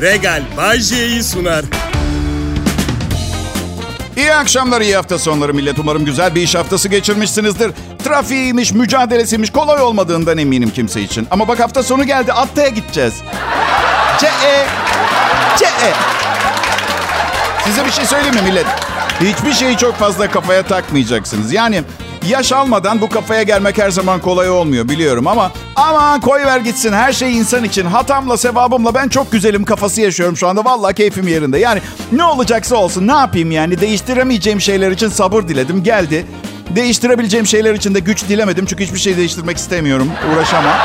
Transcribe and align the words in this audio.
Regal 0.00 0.42
Bajje'yi 0.56 1.22
sunar. 1.22 1.64
İyi 4.16 4.34
akşamlar, 4.34 4.80
iyi 4.80 4.96
hafta 4.96 5.18
sonları 5.18 5.54
millet. 5.54 5.78
Umarım 5.78 6.04
güzel 6.04 6.34
bir 6.34 6.42
iş 6.42 6.54
haftası 6.54 6.88
geçirmişsinizdir. 6.88 7.72
Trafiğiymiş, 8.04 8.72
mücadelesiymiş 8.72 9.50
kolay 9.50 9.82
olmadığından 9.82 10.38
eminim 10.38 10.70
kimse 10.70 11.02
için. 11.02 11.28
Ama 11.30 11.48
bak 11.48 11.60
hafta 11.60 11.82
sonu 11.82 12.04
geldi, 12.04 12.32
Atta'ya 12.32 12.68
gideceğiz. 12.68 13.14
C-E, 14.20 14.66
C-E. 15.58 15.92
Size 17.64 17.86
bir 17.86 17.90
şey 17.90 18.06
söyleyeyim 18.06 18.34
mi 18.34 18.42
millet? 18.42 18.66
Hiçbir 19.20 19.52
şeyi 19.52 19.76
çok 19.76 19.94
fazla 19.94 20.30
kafaya 20.30 20.62
takmayacaksınız. 20.62 21.52
Yani 21.52 21.82
yaş 22.28 22.52
almadan 22.52 23.00
bu 23.00 23.08
kafaya 23.08 23.42
gelmek 23.42 23.78
her 23.78 23.90
zaman 23.90 24.20
kolay 24.20 24.50
olmuyor 24.50 24.88
biliyorum 24.88 25.26
ama 25.26 25.52
aman 25.76 26.20
koy 26.20 26.44
ver 26.44 26.60
gitsin 26.60 26.92
her 26.92 27.12
şey 27.12 27.38
insan 27.38 27.64
için 27.64 27.86
hatamla 27.86 28.36
sevabımla 28.36 28.94
ben 28.94 29.08
çok 29.08 29.32
güzelim 29.32 29.64
kafası 29.64 30.00
yaşıyorum 30.00 30.36
şu 30.36 30.48
anda 30.48 30.64
vallahi 30.64 30.94
keyfim 30.94 31.28
yerinde. 31.28 31.58
Yani 31.58 31.80
ne 32.12 32.24
olacaksa 32.24 32.76
olsun 32.76 33.06
ne 33.08 33.12
yapayım 33.12 33.50
yani 33.50 33.80
değiştiremeyeceğim 33.80 34.60
şeyler 34.60 34.90
için 34.90 35.08
sabır 35.08 35.48
diledim 35.48 35.82
geldi. 35.82 36.26
Değiştirebileceğim 36.70 37.46
şeyler 37.46 37.74
için 37.74 37.94
de 37.94 38.00
güç 38.00 38.28
dilemedim 38.28 38.66
çünkü 38.66 38.84
hiçbir 38.84 38.98
şey 38.98 39.16
değiştirmek 39.16 39.56
istemiyorum 39.56 40.10
uğraşamam. 40.32 40.76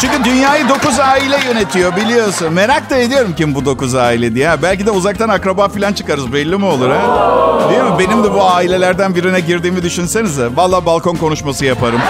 Çünkü 0.00 0.24
dünyayı 0.24 0.68
dokuz 0.68 1.00
aile 1.00 1.38
yönetiyor 1.46 1.96
biliyorsun. 1.96 2.52
Merak 2.52 2.90
da 2.90 2.96
ediyorum 2.96 3.34
kim 3.36 3.54
bu 3.54 3.64
dokuz 3.64 3.94
aile 3.94 4.34
diye. 4.34 4.62
Belki 4.62 4.86
de 4.86 4.90
uzaktan 4.90 5.28
akraba 5.28 5.68
falan 5.68 5.92
çıkarız 5.92 6.32
belli 6.32 6.56
mi 6.56 6.64
olur 6.64 6.90
ha? 6.90 7.70
Değil 7.70 7.82
mi? 7.82 7.98
Benim 7.98 8.24
de 8.24 8.34
bu 8.34 8.44
ailelerden 8.50 9.14
birine 9.14 9.40
girdiğimi 9.40 9.82
düşünsenize. 9.82 10.48
Valla 10.56 10.86
balkon 10.86 11.16
konuşması 11.16 11.64
yaparım. 11.64 12.00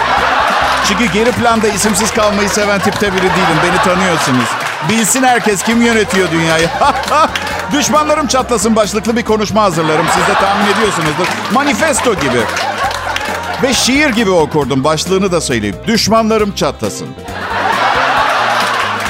Çünkü 0.87 1.13
geri 1.13 1.31
planda 1.31 1.67
isimsiz 1.67 2.11
kalmayı 2.11 2.49
seven 2.49 2.79
tipte 2.79 3.07
biri 3.13 3.21
değilim. 3.21 3.57
Beni 3.63 3.83
tanıyorsunuz. 3.83 4.49
Bilsin 4.89 5.23
herkes 5.23 5.63
kim 5.63 5.81
yönetiyor 5.81 6.31
dünyayı. 6.31 6.69
Düşmanlarım 7.73 8.27
çatlasın 8.27 8.75
başlıklı 8.75 9.17
bir 9.17 9.23
konuşma 9.23 9.61
hazırlarım. 9.61 10.05
Siz 10.15 10.35
de 10.35 10.39
tahmin 10.39 10.73
ediyorsunuzdur. 10.73 11.27
Manifesto 11.53 12.13
gibi. 12.15 12.41
Ve 13.63 13.73
şiir 13.73 14.09
gibi 14.09 14.29
okurdum. 14.29 14.83
Başlığını 14.83 15.31
da 15.31 15.41
söyleyeyim. 15.41 15.75
Düşmanlarım 15.87 16.51
çatlasın. 16.51 17.07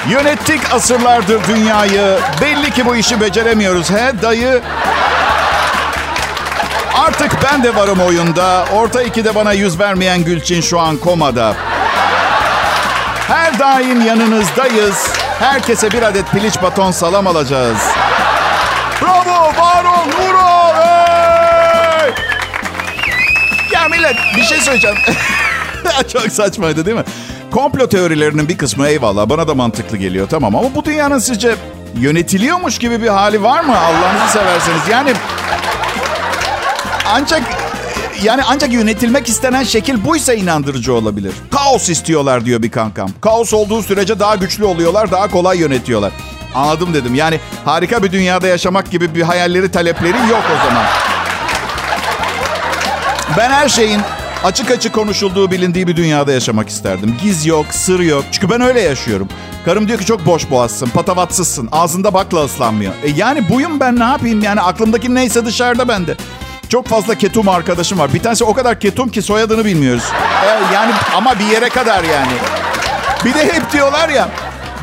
Yönettik 0.09 0.73
asırlardır 0.73 1.47
dünyayı. 1.47 2.19
Belli 2.41 2.71
ki 2.71 2.85
bu 2.85 2.95
işi 2.95 3.21
beceremiyoruz 3.21 3.89
he 3.89 4.21
dayı. 4.21 4.61
Artık 7.05 7.31
ben 7.43 7.63
de 7.63 7.75
varım 7.75 7.99
oyunda. 7.99 8.65
Orta 8.73 9.01
ikide 9.01 9.35
bana 9.35 9.53
yüz 9.53 9.79
vermeyen 9.79 10.23
Gülçin 10.23 10.61
şu 10.61 10.79
an 10.79 10.97
komada. 10.97 11.55
Her 13.27 13.59
daim 13.59 14.05
yanınızdayız. 14.05 15.09
Herkese 15.39 15.91
bir 15.91 16.01
adet 16.01 16.31
piliç 16.31 16.61
baton 16.61 16.91
salam 16.91 17.27
alacağız. 17.27 17.77
Bravo, 19.01 19.53
var 19.57 19.83
ol, 19.83 20.07
ol, 20.35 20.75
hey! 20.75 22.11
Ya 23.73 23.87
millet 23.87 24.15
bir 24.37 24.43
şey 24.43 24.57
söyleyeceğim. 24.57 24.97
Çok 26.13 26.31
saçmaydı 26.31 26.85
değil 26.85 26.97
mi? 26.97 27.03
Komplo 27.51 27.87
teorilerinin 27.89 28.49
bir 28.49 28.57
kısmı 28.57 28.87
eyvallah 28.87 29.29
bana 29.29 29.47
da 29.47 29.55
mantıklı 29.55 29.97
geliyor 29.97 30.27
tamam 30.29 30.55
ama 30.55 30.75
bu 30.75 30.85
dünyanın 30.85 31.19
sizce 31.19 31.55
yönetiliyormuş 31.99 32.79
gibi 32.79 33.01
bir 33.01 33.07
hali 33.07 33.43
var 33.43 33.63
mı 33.63 33.79
Allah'ınızı 33.79 34.33
severseniz? 34.33 34.81
Yani 34.91 35.13
ancak 37.09 37.41
yani 38.23 38.41
ancak 38.47 38.73
yönetilmek 38.73 39.29
istenen 39.29 39.63
şekil 39.63 40.05
buysa 40.05 40.33
inandırıcı 40.33 40.93
olabilir. 40.93 41.33
Kaos 41.51 41.89
istiyorlar 41.89 42.45
diyor 42.45 42.61
bir 42.61 42.71
kankam. 42.71 43.09
Kaos 43.21 43.53
olduğu 43.53 43.83
sürece 43.83 44.19
daha 44.19 44.35
güçlü 44.35 44.65
oluyorlar, 44.65 45.11
daha 45.11 45.27
kolay 45.27 45.57
yönetiyorlar. 45.59 46.11
Anladım 46.55 46.93
dedim. 46.93 47.15
Yani 47.15 47.39
harika 47.65 48.03
bir 48.03 48.11
dünyada 48.11 48.47
yaşamak 48.47 48.91
gibi 48.91 49.15
bir 49.15 49.21
hayalleri, 49.21 49.71
talepleri 49.71 50.17
yok 50.29 50.43
o 50.55 50.67
zaman. 50.67 50.85
Ben 53.37 53.49
her 53.49 53.69
şeyin 53.69 54.01
açık 54.43 54.71
açık 54.71 54.93
konuşulduğu 54.93 55.51
bilindiği 55.51 55.87
bir 55.87 55.95
dünyada 55.95 56.31
yaşamak 56.31 56.69
isterdim. 56.69 57.15
Giz 57.23 57.45
yok, 57.45 57.65
sır 57.71 57.99
yok. 57.99 58.23
Çünkü 58.31 58.49
ben 58.49 58.61
öyle 58.61 58.81
yaşıyorum. 58.81 59.27
Karım 59.65 59.87
diyor 59.87 59.99
ki 59.99 60.05
çok 60.05 60.25
boş 60.25 60.49
boğazsın, 60.51 60.89
patavatsızsın. 60.89 61.69
Ağzında 61.71 62.13
bakla 62.13 62.45
ıslanmıyor. 62.45 62.93
E 63.03 63.09
yani 63.09 63.49
buyum 63.49 63.79
ben 63.79 63.99
ne 63.99 64.03
yapayım 64.03 64.43
yani 64.43 64.61
aklımdaki 64.61 65.15
neyse 65.15 65.45
dışarıda 65.45 65.87
bende. 65.87 66.15
Çok 66.69 66.87
fazla 66.87 67.15
ketum 67.15 67.49
arkadaşım 67.49 67.99
var. 67.99 68.13
Bir 68.13 68.19
tanesi 68.19 68.43
o 68.43 68.53
kadar 68.53 68.79
ketum 68.79 69.09
ki 69.09 69.21
soyadını 69.21 69.65
bilmiyoruz. 69.65 70.03
E 70.45 70.73
yani 70.73 70.93
ama 71.15 71.39
bir 71.39 71.45
yere 71.45 71.69
kadar 71.69 72.03
yani. 72.03 72.31
Bir 73.25 73.33
de 73.33 73.53
hep 73.53 73.71
diyorlar 73.73 74.09
ya 74.09 74.29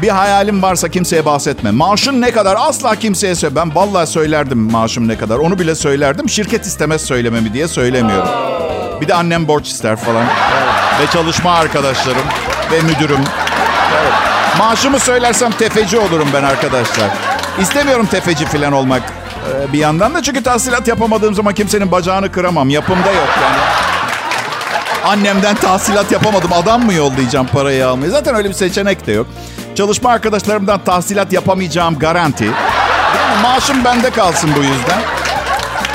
bir 0.03 0.09
hayalim 0.09 0.63
varsa 0.63 0.89
kimseye 0.89 1.25
bahsetme. 1.25 1.71
Maaşın 1.71 2.21
ne 2.21 2.31
kadar 2.31 2.57
asla 2.59 2.97
kimseye 2.97 3.35
söyle. 3.35 3.57
Ben 3.57 3.75
vallahi 3.75 4.07
söylerdim 4.07 4.59
maaşım 4.59 5.09
ne 5.09 5.19
kadar. 5.19 5.39
Onu 5.39 5.59
bile 5.59 5.75
söylerdim. 5.75 6.29
Şirket 6.29 6.67
istemez 6.67 7.03
söylememi 7.03 7.53
diye 7.53 7.69
söylemiyorum. 7.69 8.58
Bir 9.01 9.09
de 9.09 9.15
annem 9.15 9.49
borç 9.49 9.67
ister 9.67 9.97
falan. 9.97 10.25
Ve 11.01 11.07
çalışma 11.13 11.53
arkadaşlarım 11.53 12.23
ve 12.73 12.81
müdürüm. 12.81 13.21
Evet. 14.01 14.13
Maaşımı 14.59 14.99
söylersem 14.99 15.53
tefeci 15.53 15.99
olurum 15.99 16.29
ben 16.35 16.43
arkadaşlar. 16.43 17.09
İstemiyorum 17.61 18.07
tefeci 18.07 18.47
falan 18.47 18.73
olmak. 18.73 19.03
Ee, 19.03 19.73
bir 19.73 19.79
yandan 19.79 20.15
da 20.15 20.23
çünkü 20.23 20.43
tahsilat 20.43 20.89
yapamadığım 20.89 21.35
zaman 21.35 21.55
kimsenin 21.55 21.93
bacağını 21.93 22.33
kıramam. 22.33 22.71
Yapımda 22.71 23.13
yok 23.13 23.29
yani. 23.43 23.57
Annemden 25.05 25.57
tahsilat 25.57 26.13
yapamadım. 26.13 26.53
Adam 26.53 26.87
mı 26.87 26.95
yollayacağım 26.95 27.47
parayı 27.47 27.89
almayı? 27.89 28.11
Zaten 28.11 28.35
öyle 28.35 28.49
bir 28.49 28.55
seçenek 28.55 29.07
de 29.07 29.13
yok. 29.13 29.27
Çalışma 29.75 30.11
arkadaşlarımdan 30.11 30.85
tahsilat 30.85 31.33
yapamayacağım 31.33 31.99
garanti. 31.99 32.51
Maaşım 33.43 33.85
bende 33.85 34.11
kalsın 34.11 34.51
bu 34.57 34.61
yüzden. 34.61 35.01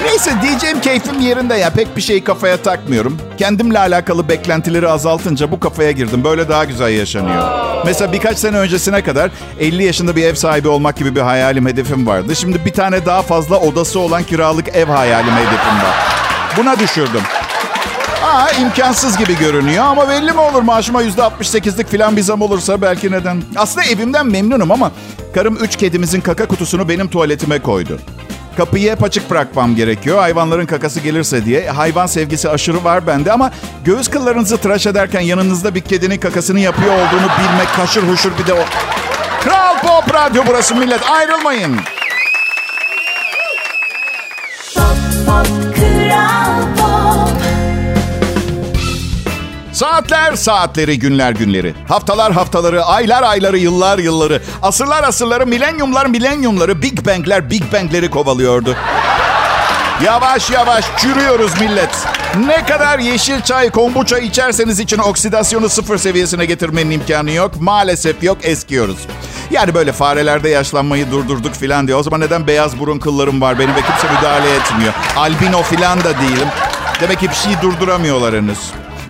Neyse 0.02 0.32
diyeceğim 0.42 0.82
keyfim 0.82 1.20
yerinde 1.20 1.56
ya. 1.56 1.70
Pek 1.70 1.96
bir 1.96 2.02
şeyi 2.02 2.24
kafaya 2.24 2.58
takmıyorum. 2.58 3.18
Kendimle 3.38 3.80
alakalı 3.80 4.30
beklentileri 4.30 4.88
azaltınca 4.90 5.52
bu 5.52 5.60
kafaya 5.60 5.92
girdim. 5.92 6.24
Böyle 6.24 6.50
daha 6.50 6.64
güzel 6.66 6.90
yaşanıyor. 6.90 7.44
Mesela 7.86 8.14
birkaç 8.14 8.38
sene 8.38 8.58
öncesine 8.58 9.02
kadar 9.04 9.32
50 9.60 9.84
yaşında 9.84 10.16
bir 10.16 10.24
ev 10.24 10.36
sahibi 10.36 10.68
olmak 10.68 10.98
gibi 10.98 11.16
bir 11.16 11.22
hayalim, 11.22 11.66
hedefim 11.68 12.08
vardı. 12.08 12.36
Şimdi 12.36 12.66
bir 12.66 12.74
tane 12.74 13.06
daha 13.06 13.22
fazla 13.22 13.60
odası 13.60 14.00
olan 14.00 14.24
kiralık 14.24 14.68
ev 14.76 14.86
hayalim, 14.88 15.32
hedefim 15.34 15.78
var. 15.84 15.96
Buna 16.58 16.80
düşürdüm. 16.80 17.22
Aa, 18.26 18.52
imkansız 18.52 19.18
gibi 19.18 19.38
görünüyor 19.38 19.84
ama 19.86 20.10
belli 20.10 20.32
mi 20.32 20.40
olur 20.40 20.62
maaşıma 20.62 21.04
%68'lik 21.04 21.92
falan 21.98 22.18
bir 22.18 22.22
zam 22.22 22.42
olursa 22.42 22.82
belki 22.82 23.12
neden. 23.12 23.44
Aslında 23.56 23.86
evimden 23.86 24.28
memnunum 24.28 24.72
ama 24.72 24.92
karım 25.36 25.56
üç 25.56 25.76
kedimizin 25.76 26.22
kaka 26.22 26.46
kutusunu 26.48 26.90
benim 26.90 27.08
tuvaletime 27.08 27.60
koydu. 27.60 28.00
Kapıyı 28.58 28.92
hep 28.92 29.04
açık 29.04 29.30
bırakmam 29.30 29.76
gerekiyor. 29.76 30.20
Hayvanların 30.20 30.66
kakası 30.66 31.00
gelirse 31.00 31.46
diye. 31.46 31.70
Hayvan 31.70 32.06
sevgisi 32.06 32.50
aşırı 32.50 32.84
var 32.84 33.08
bende 33.08 33.32
ama 33.32 33.52
göğüs 33.86 34.10
kıllarınızı 34.10 34.58
tıraş 34.58 34.88
ederken 34.88 35.22
yanınızda 35.22 35.76
bir 35.76 35.82
kedinin 35.82 36.18
kakasını 36.18 36.60
yapıyor 36.60 36.94
olduğunu 36.94 37.28
bilmek 37.40 37.68
kaşır 37.76 38.04
huşur 38.04 38.32
bir 38.40 38.48
de 38.48 38.54
o. 38.54 38.64
Kral 39.44 39.80
Pop 39.80 40.14
Radyo 40.14 40.44
burası 40.48 40.76
millet 40.76 41.10
ayrılmayın. 41.12 41.76
Pop, 44.76 44.98
pop, 45.26 45.76
Kral 45.76 46.76
Pop. 46.78 46.83
Saatler 49.74 50.36
saatleri, 50.36 51.00
günler 51.00 51.32
günleri. 51.32 51.74
Haftalar 51.88 52.34
haftaları, 52.34 52.86
aylar 52.86 53.24
ayları, 53.24 53.58
yıllar 53.58 53.98
yılları. 53.98 54.42
Asırlar 54.62 55.04
asırları, 55.04 55.48
milenyumlar 55.48 56.06
milenyumları, 56.06 56.82
Big 56.82 57.06
Bang'ler 57.06 57.50
Big 57.50 57.64
Bang'leri 57.74 58.10
kovalıyordu. 58.10 58.76
Yavaş 60.04 60.50
yavaş 60.50 60.86
çürüyoruz 60.98 61.62
millet. 61.62 61.90
Ne 62.46 62.66
kadar 62.66 63.00
yeşil 63.00 63.42
çay, 63.42 63.70
kombuça 63.70 64.18
içerseniz 64.18 64.80
için 64.80 64.98
oksidasyonu 64.98 65.70
sıfır 65.70 65.98
seviyesine 65.98 66.46
getirmenin 66.46 66.92
imkanı 66.92 67.32
yok. 67.32 67.62
Maalesef 67.62 68.24
yok, 68.24 68.38
eskiyoruz. 68.42 68.98
Yani 69.52 69.74
böyle 69.74 69.92
farelerde 69.92 70.50
yaşlanmayı 70.50 71.12
durdurduk 71.12 71.56
filan 71.56 71.88
diyor. 71.88 72.00
O 72.00 72.04
zaman 72.04 72.22
neden 72.22 72.48
beyaz 72.48 72.80
burun 72.80 73.00
kıllarım 73.00 73.42
var 73.42 73.60
benim 73.60 73.76
ve 73.76 73.82
kimse 73.82 74.16
müdahale 74.16 74.56
etmiyor? 74.56 74.94
Albino 75.18 75.64
filan 75.64 76.00
da 76.04 76.14
değilim. 76.20 76.48
Demek 77.02 77.20
ki 77.20 77.30
bir 77.30 77.36
şeyi 77.36 77.62
durduramıyorlar 77.62 78.36
henüz. 78.36 78.60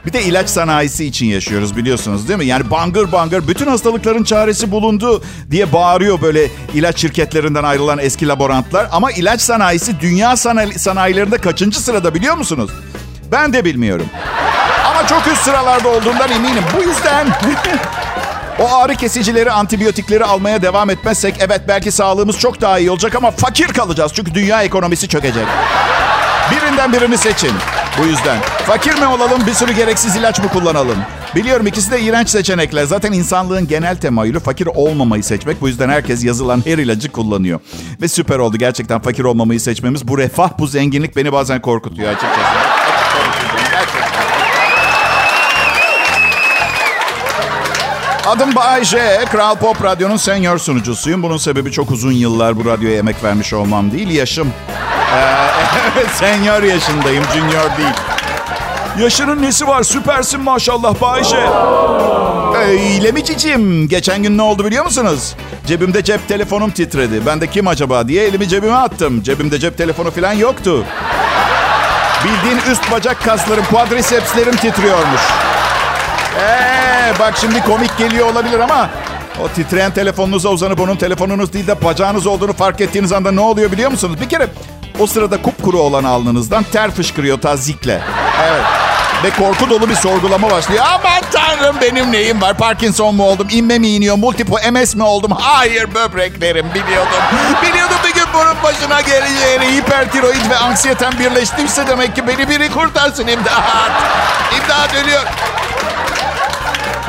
Bir 0.05 0.13
de 0.13 0.23
ilaç 0.23 0.49
sanayisi 0.49 1.05
için 1.05 1.25
yaşıyoruz 1.25 1.77
biliyorsunuz 1.77 2.27
değil 2.27 2.39
mi? 2.39 2.45
Yani 2.45 2.71
bangır 2.71 3.11
bangır 3.11 3.47
bütün 3.47 3.67
hastalıkların 3.67 4.23
çaresi 4.23 4.71
bulundu 4.71 5.23
diye 5.51 5.73
bağırıyor 5.73 6.21
böyle 6.21 6.47
ilaç 6.73 7.01
şirketlerinden 7.01 7.63
ayrılan 7.63 7.99
eski 7.99 8.27
laborantlar. 8.27 8.87
Ama 8.91 9.11
ilaç 9.11 9.41
sanayisi 9.41 9.99
dünya 9.99 10.37
sanayi, 10.37 10.79
sanayilerinde 10.79 11.37
kaçıncı 11.37 11.79
sırada 11.81 12.15
biliyor 12.15 12.37
musunuz? 12.37 12.71
Ben 13.31 13.53
de 13.53 13.65
bilmiyorum. 13.65 14.05
Ama 14.89 15.07
çok 15.07 15.27
üst 15.27 15.41
sıralarda 15.41 15.89
olduğundan 15.89 16.31
eminim. 16.31 16.63
Bu 16.77 16.81
yüzden 16.81 17.27
o 18.59 18.75
ağrı 18.75 18.95
kesicileri, 18.95 19.51
antibiyotikleri 19.51 20.25
almaya 20.25 20.61
devam 20.61 20.89
etmezsek 20.89 21.35
evet 21.39 21.61
belki 21.67 21.91
sağlığımız 21.91 22.39
çok 22.39 22.61
daha 22.61 22.79
iyi 22.79 22.91
olacak 22.91 23.15
ama 23.15 23.31
fakir 23.31 23.67
kalacağız. 23.67 24.11
Çünkü 24.15 24.33
dünya 24.33 24.63
ekonomisi 24.63 25.07
çökecek. 25.07 25.45
Birinden 26.51 26.93
birini 26.93 27.17
seçin. 27.17 27.51
Bu 28.01 28.05
yüzden 28.05 28.37
fakir 28.65 28.93
mi 28.93 29.07
olalım 29.07 29.47
bir 29.47 29.53
sürü 29.53 29.71
gereksiz 29.71 30.15
ilaç 30.15 30.39
mı 30.39 30.47
kullanalım? 30.47 30.97
Biliyorum 31.35 31.67
ikisi 31.67 31.91
de 31.91 32.01
iğrenç 32.01 32.29
seçenekler. 32.29 32.85
Zaten 32.85 33.11
insanlığın 33.11 33.67
genel 33.67 33.95
temayülü 33.95 34.39
fakir 34.39 34.65
olmamayı 34.65 35.23
seçmek. 35.23 35.61
Bu 35.61 35.67
yüzden 35.67 35.89
herkes 35.89 36.23
yazılan 36.23 36.63
her 36.65 36.77
ilacı 36.77 37.11
kullanıyor. 37.11 37.59
Ve 38.01 38.07
süper 38.07 38.39
oldu 38.39 38.57
gerçekten 38.57 38.99
fakir 38.99 39.23
olmamayı 39.23 39.59
seçmemiz. 39.59 40.07
Bu 40.07 40.17
refah, 40.17 40.49
bu 40.59 40.67
zenginlik 40.67 41.15
beni 41.15 41.33
bazen 41.33 41.61
korkutuyor 41.61 42.09
açıkçası. 42.09 42.41
Adım 48.25 48.55
Bay. 48.55 48.83
Kral 49.31 49.55
Pop 49.55 49.83
Radyo'nun 49.83 50.17
senior 50.17 50.57
sunucusuyum. 50.57 51.23
Bunun 51.23 51.37
sebebi 51.37 51.71
çok 51.71 51.91
uzun 51.91 52.11
yıllar 52.11 52.57
bu 52.57 52.65
radyoya 52.65 52.97
emek 52.97 53.23
vermiş 53.23 53.53
olmam 53.53 53.91
değil, 53.91 54.09
yaşım. 54.09 54.53
Ee, 55.13 55.15
evet, 55.95 56.09
senior 56.13 56.63
yaşındayım, 56.63 57.23
junior 57.33 57.77
değil. 57.77 57.93
Yaşının 58.99 59.41
nesi 59.41 59.67
var? 59.67 59.83
Süpersin 59.83 60.41
maşallah 60.41 61.01
Bay 61.01 61.23
J. 61.23 61.37
Öyle 62.57 63.11
mi 63.11 63.25
cicim? 63.25 63.87
Geçen 63.87 64.23
gün 64.23 64.37
ne 64.37 64.41
oldu 64.41 64.65
biliyor 64.65 64.85
musunuz? 64.85 65.35
Cebimde 65.67 66.03
cep 66.03 66.27
telefonum 66.27 66.71
titredi. 66.71 67.25
Ben 67.25 67.41
de 67.41 67.47
kim 67.47 67.67
acaba 67.67 68.07
diye 68.07 68.27
elimi 68.27 68.47
cebime 68.49 68.75
attım. 68.75 69.23
Cebimde 69.23 69.59
cep 69.59 69.77
telefonu 69.77 70.11
falan 70.11 70.33
yoktu. 70.33 70.85
Bildiğin 72.23 72.71
üst 72.71 72.91
bacak 72.91 73.23
kaslarım, 73.23 73.65
quadricepslerim 73.65 74.55
titriyormuş. 74.55 75.21
Ee, 76.39 77.13
bak 77.19 77.33
şimdi 77.41 77.63
komik 77.63 77.97
geliyor 77.97 78.31
olabilir 78.31 78.59
ama 78.59 78.89
o 79.43 79.47
titreyen 79.47 79.91
telefonunuza 79.91 80.49
uzanıp 80.49 80.79
onun 80.79 80.95
telefonunuz 80.95 81.53
değil 81.53 81.67
de 81.67 81.83
bacağınız 81.83 82.27
olduğunu 82.27 82.53
fark 82.53 82.81
ettiğiniz 82.81 83.11
anda 83.11 83.31
ne 83.31 83.41
oluyor 83.41 83.71
biliyor 83.71 83.91
musunuz? 83.91 84.21
Bir 84.21 84.29
kere 84.29 84.47
o 84.99 85.07
sırada 85.07 85.41
kupkuru 85.41 85.79
olan 85.79 86.03
alnınızdan 86.03 86.63
ter 86.63 86.91
fışkırıyor 86.91 87.41
tazikle. 87.41 88.01
Evet. 88.49 88.63
Ve 89.23 89.29
korku 89.29 89.69
dolu 89.69 89.89
bir 89.89 89.95
sorgulama 89.95 90.51
başlıyor. 90.51 90.83
Aman 90.87 91.21
tanrım 91.31 91.75
benim 91.81 92.11
neyim 92.11 92.41
var? 92.41 92.57
Parkinson 92.57 93.15
mu 93.15 93.23
oldum? 93.23 93.47
İnme 93.51 93.79
mi 93.79 93.87
iniyor? 93.87 94.15
Multiple 94.15 94.71
MS 94.71 94.95
mi 94.95 95.03
oldum? 95.03 95.31
Hayır 95.39 95.95
böbreklerim 95.95 96.65
biliyordum. 96.73 97.19
Biliyordum 97.61 97.95
bir 98.07 98.13
gün 98.13 98.23
bunun 98.33 98.63
başına 98.63 99.01
geleceğini. 99.01 99.77
Hipertiroid 99.77 100.49
ve 100.49 100.57
anksiyeten 100.57 101.13
birleştiyse 101.19 101.87
demek 101.87 102.15
ki 102.15 102.27
beni 102.27 102.49
biri 102.49 102.71
kurtarsın 102.71 103.27
imdat. 103.27 103.61
İmdat 104.63 104.95
ölüyor. 105.03 105.21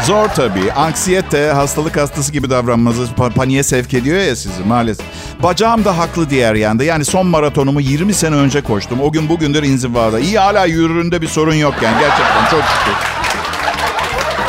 Zor 0.07 0.29
tabii. 0.29 0.73
Anksiyete, 0.73 1.51
hastalık 1.51 1.97
hastası 1.97 2.33
gibi 2.33 2.51
davranmanızı 2.51 3.03
pa- 3.13 3.33
paniğe 3.35 3.63
sevk 3.63 3.95
ediyor 3.95 4.19
ya 4.21 4.37
sizi 4.37 4.63
maalesef. 4.67 5.07
Bacağım 5.45 5.85
da 5.85 5.99
haklı 5.99 6.31
diğer 6.31 6.55
yanda. 6.55 6.85
Yani 6.85 7.05
son 7.05 7.27
maratonumu 7.27 7.81
20 7.81 8.15
sene 8.15 8.35
önce 8.35 8.61
koştum. 8.61 9.01
O 9.01 9.13
gün 9.13 9.29
bugündür 9.29 9.63
inzivada. 9.63 10.21
İyi 10.21 10.39
hala 10.39 10.67
yürüründe 10.67 11.23
bir 11.23 11.27
sorun 11.27 11.55
yok 11.55 11.75
yani 11.83 11.97
gerçekten 12.01 12.45
çok 12.51 12.63
şükür. 12.63 12.95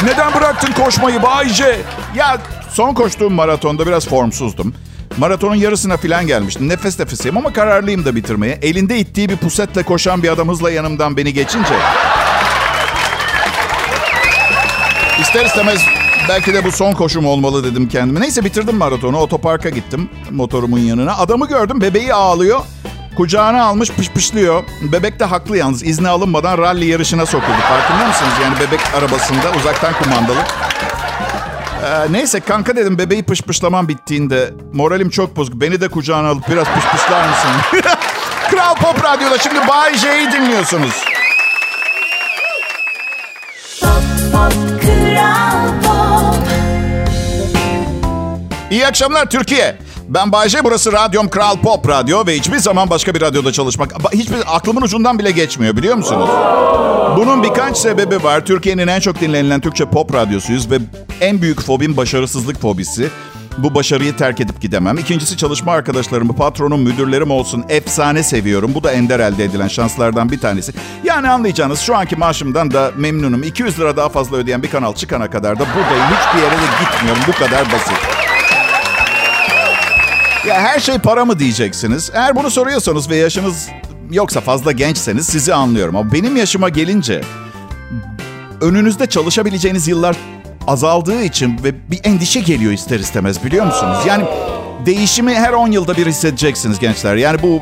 Neden 0.08 0.34
bıraktın 0.34 0.74
koşmayı 0.84 1.24
Bayce? 1.24 1.82
Ya 2.16 2.38
son 2.70 2.94
koştuğum 2.94 3.30
maratonda 3.30 3.88
biraz 3.88 4.08
formsuzdum. 4.08 4.74
Maratonun 5.18 5.56
yarısına 5.56 5.98
falan 5.98 6.28
gelmiştim. 6.28 6.70
Nefes 6.70 7.00
nefeseyim 7.00 7.38
ama 7.38 7.54
kararlıyım 7.54 8.06
da 8.06 8.16
bitirmeye. 8.16 8.60
Elinde 8.62 8.98
ittiği 8.98 9.30
bir 9.30 9.38
pusetle 9.38 9.84
koşan 9.84 10.24
bir 10.24 10.30
adam 10.30 10.50
hızla 10.50 10.72
yanımdan 10.72 11.18
beni 11.18 11.34
geçince... 11.34 11.76
İster 15.22 15.46
istemez 15.46 15.80
belki 16.30 16.54
de 16.54 16.64
bu 16.64 16.72
son 16.72 16.94
koşum 16.94 17.26
olmalı 17.26 17.64
dedim 17.64 17.90
kendime. 17.90 18.22
Neyse 18.22 18.46
bitirdim 18.46 18.76
maratonu. 18.76 19.18
Otoparka 19.18 19.70
gittim 19.70 20.10
motorumun 20.32 20.80
yanına. 20.80 21.18
Adamı 21.18 21.48
gördüm 21.48 21.82
bebeği 21.82 22.14
ağlıyor. 22.14 22.60
Kucağına 23.18 23.64
almış 23.64 23.92
pışpışlıyor. 23.92 24.64
Bebek 24.82 25.20
de 25.20 25.26
haklı 25.26 25.58
yalnız. 25.58 25.84
İzni 25.84 26.08
alınmadan 26.10 26.58
ralli 26.58 26.86
yarışına 26.86 27.26
sokuldu. 27.26 27.62
Farkında 27.70 28.08
mısınız? 28.08 28.34
Yani 28.44 28.56
bebek 28.60 28.80
arabasında 28.98 29.52
uzaktan 29.60 29.94
kumandalı. 30.04 30.40
Ee, 31.86 32.12
neyse 32.12 32.40
kanka 32.40 32.76
dedim 32.76 32.98
bebeği 32.98 33.24
pışpışlamam 33.24 33.88
bittiğinde 33.88 34.54
moralim 34.74 35.10
çok 35.10 35.36
bozuk. 35.36 35.56
Beni 35.56 35.82
de 35.82 35.88
kucağına 35.88 36.28
alıp 36.28 36.50
biraz 36.50 36.68
pışpışlar 36.68 37.30
mısın? 37.30 37.82
Kral 38.52 38.76
Pop 38.76 39.04
Radyo'da 39.04 39.38
şimdi 39.38 39.68
Bay 39.68 39.98
J'yi 39.98 40.32
dinliyorsunuz. 40.32 41.15
İyi 48.76 48.88
akşamlar 48.88 49.30
Türkiye. 49.30 49.78
Ben 50.10 50.32
Bayce, 50.32 50.64
burası 50.64 50.92
Radyom 50.92 51.30
Kral 51.30 51.58
Pop 51.58 51.90
Radyo 51.90 52.26
ve 52.28 52.36
hiçbir 52.36 52.58
zaman 52.58 52.90
başka 52.90 53.16
bir 53.16 53.22
radyoda 53.22 53.52
çalışmak 53.52 53.94
hiçbir 54.14 54.56
aklımın 54.56 54.82
ucundan 54.82 55.20
bile 55.20 55.32
geçmiyor 55.32 55.78
biliyor 55.78 55.96
musunuz? 55.96 56.30
Bunun 57.18 57.44
birkaç 57.44 57.78
sebebi 57.78 58.24
var. 58.24 58.46
Türkiye'nin 58.46 58.88
en 58.88 59.00
çok 59.00 59.22
dinlenilen 59.22 59.62
Türkçe 59.62 59.86
pop 59.86 60.14
radyosuyuz 60.14 60.72
ve 60.72 60.78
en 61.22 61.42
büyük 61.42 61.62
fobim 61.62 61.98
başarısızlık 61.98 62.62
fobisi. 62.62 63.10
Bu 63.58 63.76
başarıyı 63.76 64.18
terk 64.18 64.42
edip 64.42 64.62
gidemem. 64.62 64.98
İkincisi 64.98 65.38
çalışma 65.38 65.72
arkadaşlarımı, 65.72 66.36
patronum, 66.36 66.82
müdürlerim 66.82 67.32
olsun 67.32 67.66
efsane 67.70 68.24
seviyorum. 68.24 68.72
Bu 68.76 68.84
da 68.84 68.92
ender 68.92 69.20
elde 69.20 69.44
edilen 69.44 69.68
şanslardan 69.68 70.32
bir 70.32 70.40
tanesi. 70.40 70.74
Yani 71.04 71.30
anlayacağınız 71.30 71.80
şu 71.80 71.96
anki 71.96 72.16
maaşımdan 72.16 72.72
da 72.72 72.92
memnunum. 72.96 73.44
200 73.44 73.80
lira 73.80 73.98
daha 73.98 74.10
fazla 74.10 74.38
ödeyen 74.38 74.64
bir 74.64 74.70
kanal 74.70 74.96
çıkana 74.96 75.30
kadar 75.30 75.56
da 75.56 75.66
buradayım. 75.76 76.06
Hiçbir 76.06 76.42
yere 76.42 76.56
de 76.56 76.66
gitmiyorum. 76.84 77.22
Bu 77.28 77.32
kadar 77.32 77.66
basit. 77.72 78.25
Ya 80.48 80.62
her 80.62 80.80
şey 80.80 80.98
para 80.98 81.26
mı 81.26 81.40
diyeceksiniz? 81.40 82.12
Eğer 82.14 82.36
bunu 82.36 82.52
soruyorsanız 82.52 83.10
ve 83.10 83.16
yaşınız 83.16 83.70
yoksa 84.12 84.42
fazla 84.42 84.72
gençseniz 84.72 85.28
sizi 85.28 85.54
anlıyorum. 85.54 85.96
Ama 85.96 86.14
benim 86.14 86.36
yaşıma 86.36 86.70
gelince 86.70 87.22
önünüzde 88.62 89.08
çalışabileceğiniz 89.08 89.88
yıllar 89.88 90.16
azaldığı 90.68 91.24
için 91.24 91.60
ve 91.64 91.92
bir 91.92 92.00
endişe 92.04 92.40
geliyor 92.40 92.72
ister 92.72 93.00
istemez 93.00 93.44
biliyor 93.44 93.66
musunuz? 93.66 93.98
Yani 94.08 94.26
değişimi 94.86 95.34
her 95.36 95.54
10 95.54 95.72
yılda 95.72 95.98
bir 95.98 96.06
hissedeceksiniz 96.06 96.80
gençler. 96.80 97.16
Yani 97.16 97.42
bu 97.42 97.62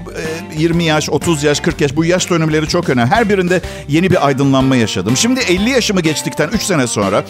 e, 0.58 0.62
20 0.62 0.84
yaş, 0.84 1.10
30 1.10 1.44
yaş, 1.44 1.60
40 1.60 1.82
yaş 1.82 1.96
bu 1.96 2.06
yaş 2.06 2.30
dönümleri 2.30 2.68
çok 2.68 2.90
önemli. 2.90 3.12
Her 3.12 3.30
birinde 3.30 3.62
yeni 3.88 4.12
bir 4.12 4.28
aydınlanma 4.28 4.76
yaşadım. 4.76 5.18
Şimdi 5.18 5.40
50 5.40 5.70
yaşımı 5.70 6.02
geçtikten 6.02 6.50
3 6.50 6.64
sene 6.64 6.88
sonra 6.88 7.24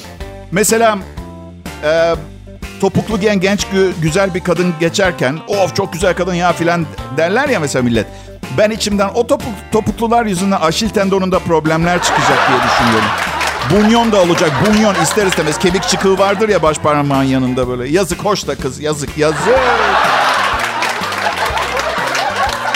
mesela 0.52 0.98
e, 1.84 2.14
topuklu 2.84 3.20
giyen 3.20 3.40
genç 3.40 3.64
gü- 3.64 3.92
güzel 4.02 4.34
bir 4.34 4.40
kadın 4.40 4.74
geçerken 4.80 5.40
of 5.48 5.76
çok 5.76 5.94
güzel 5.94 6.14
kadın 6.16 6.34
ya 6.34 6.54
filan 6.54 6.86
derler 7.18 7.50
ya 7.50 7.60
mesela 7.60 7.84
millet. 7.84 8.08
Ben 8.58 8.70
içimden 8.70 9.10
o 9.16 9.28
topuk, 9.28 9.54
topuklular 9.72 10.26
yüzünden 10.26 10.62
aşil 10.62 10.90
tendonunda 10.90 11.40
problemler 11.40 12.04
çıkacak 12.04 12.40
diye 12.50 12.60
düşünüyorum. 12.60 13.10
Bunyon 13.72 14.12
da 14.12 14.22
olacak. 14.22 14.52
Bunyon 14.68 14.96
ister 15.04 15.26
istemez. 15.26 15.60
Kemik 15.60 15.84
çıkığı 15.84 16.18
vardır 16.18 16.50
ya 16.50 16.62
baş 16.64 16.78
parmağın 16.78 17.24
yanında 17.24 17.68
böyle. 17.68 17.90
Yazık 17.90 18.26
hoş 18.26 18.48
da 18.48 18.56
kız. 18.56 18.80
Yazık 18.80 19.18
yazık. 19.18 19.40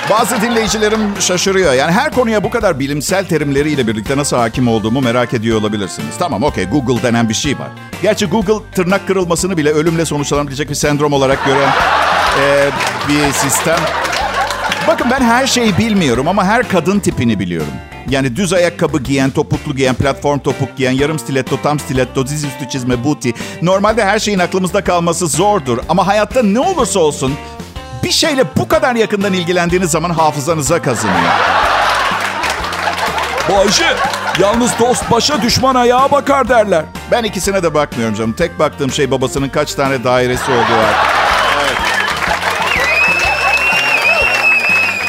Bazı 0.10 0.42
dinleyicilerim 0.42 1.00
şaşırıyor. 1.20 1.74
Yani 1.74 1.92
her 1.92 2.12
konuya 2.12 2.44
bu 2.44 2.50
kadar 2.50 2.80
bilimsel 2.80 3.26
terimleriyle 3.26 3.88
birlikte 3.88 4.18
nasıl 4.18 4.38
hakim 4.38 4.68
olduğumu 4.68 5.02
merak 5.02 5.34
ediyor 5.34 5.60
olabilirsiniz. 5.62 6.18
Tamam 6.20 6.44
okey 6.44 6.66
Google 6.66 7.04
denen 7.04 7.30
bir 7.30 7.34
şey 7.34 7.60
var. 7.60 7.68
Gerçi 8.02 8.26
Google 8.26 8.72
tırnak 8.72 9.08
kırılmasını 9.08 9.58
bile 9.58 9.72
ölümle 9.72 10.06
sonuçlanabilecek 10.06 10.70
bir 10.70 10.76
sendrom 10.76 11.14
olarak 11.14 11.46
gören 11.46 11.70
e, 12.42 12.70
bir 13.08 13.34
sistem. 13.34 13.80
Bakın 14.88 15.08
ben 15.12 15.22
her 15.22 15.48
şeyi 15.48 15.78
bilmiyorum 15.78 16.28
ama 16.28 16.46
her 16.46 16.68
kadın 16.68 17.00
tipini 17.00 17.40
biliyorum. 17.40 17.74
Yani 18.10 18.36
düz 18.36 18.54
ayakkabı 18.54 19.00
giyen, 19.00 19.30
topuklu 19.30 19.76
giyen, 19.76 19.96
platform 19.96 20.40
topuk 20.40 20.78
giyen, 20.78 20.92
yarım 20.92 21.20
stiletto, 21.20 21.62
tam 21.64 21.80
stiletto, 21.80 22.26
dizüstü 22.28 22.70
çizme, 22.70 23.04
booty. 23.04 23.30
Normalde 23.62 24.06
her 24.06 24.20
şeyin 24.20 24.40
aklımızda 24.40 24.84
kalması 24.84 25.28
zordur. 25.28 25.78
Ama 25.90 26.08
hayatta 26.08 26.44
ne 26.44 26.60
olursa 26.60 27.00
olsun 27.00 27.34
bir 28.08 28.12
şeyle 28.12 28.44
bu 28.58 28.68
kadar 28.68 28.96
yakından 28.96 29.34
ilgilendiğiniz 29.34 29.92
zaman 29.92 30.10
hafızanıza 30.10 30.82
kazınıyor. 30.82 31.32
Bayce, 33.50 33.86
yalnız 34.40 34.72
dost 34.80 35.12
başa 35.12 35.42
düşman 35.42 35.76
ayağa 35.76 36.12
bakar 36.12 36.50
derler. 36.50 36.86
Ben 37.12 37.24
ikisine 37.24 37.64
de 37.64 37.74
bakmıyorum 37.74 38.16
canım. 38.16 38.34
Tek 38.34 38.60
baktığım 38.60 38.92
şey 38.92 39.12
babasının 39.12 39.50
kaç 39.50 39.74
tane 39.74 40.04
dairesi 40.04 40.52
olduğu 40.52 40.78
var. 40.78 40.96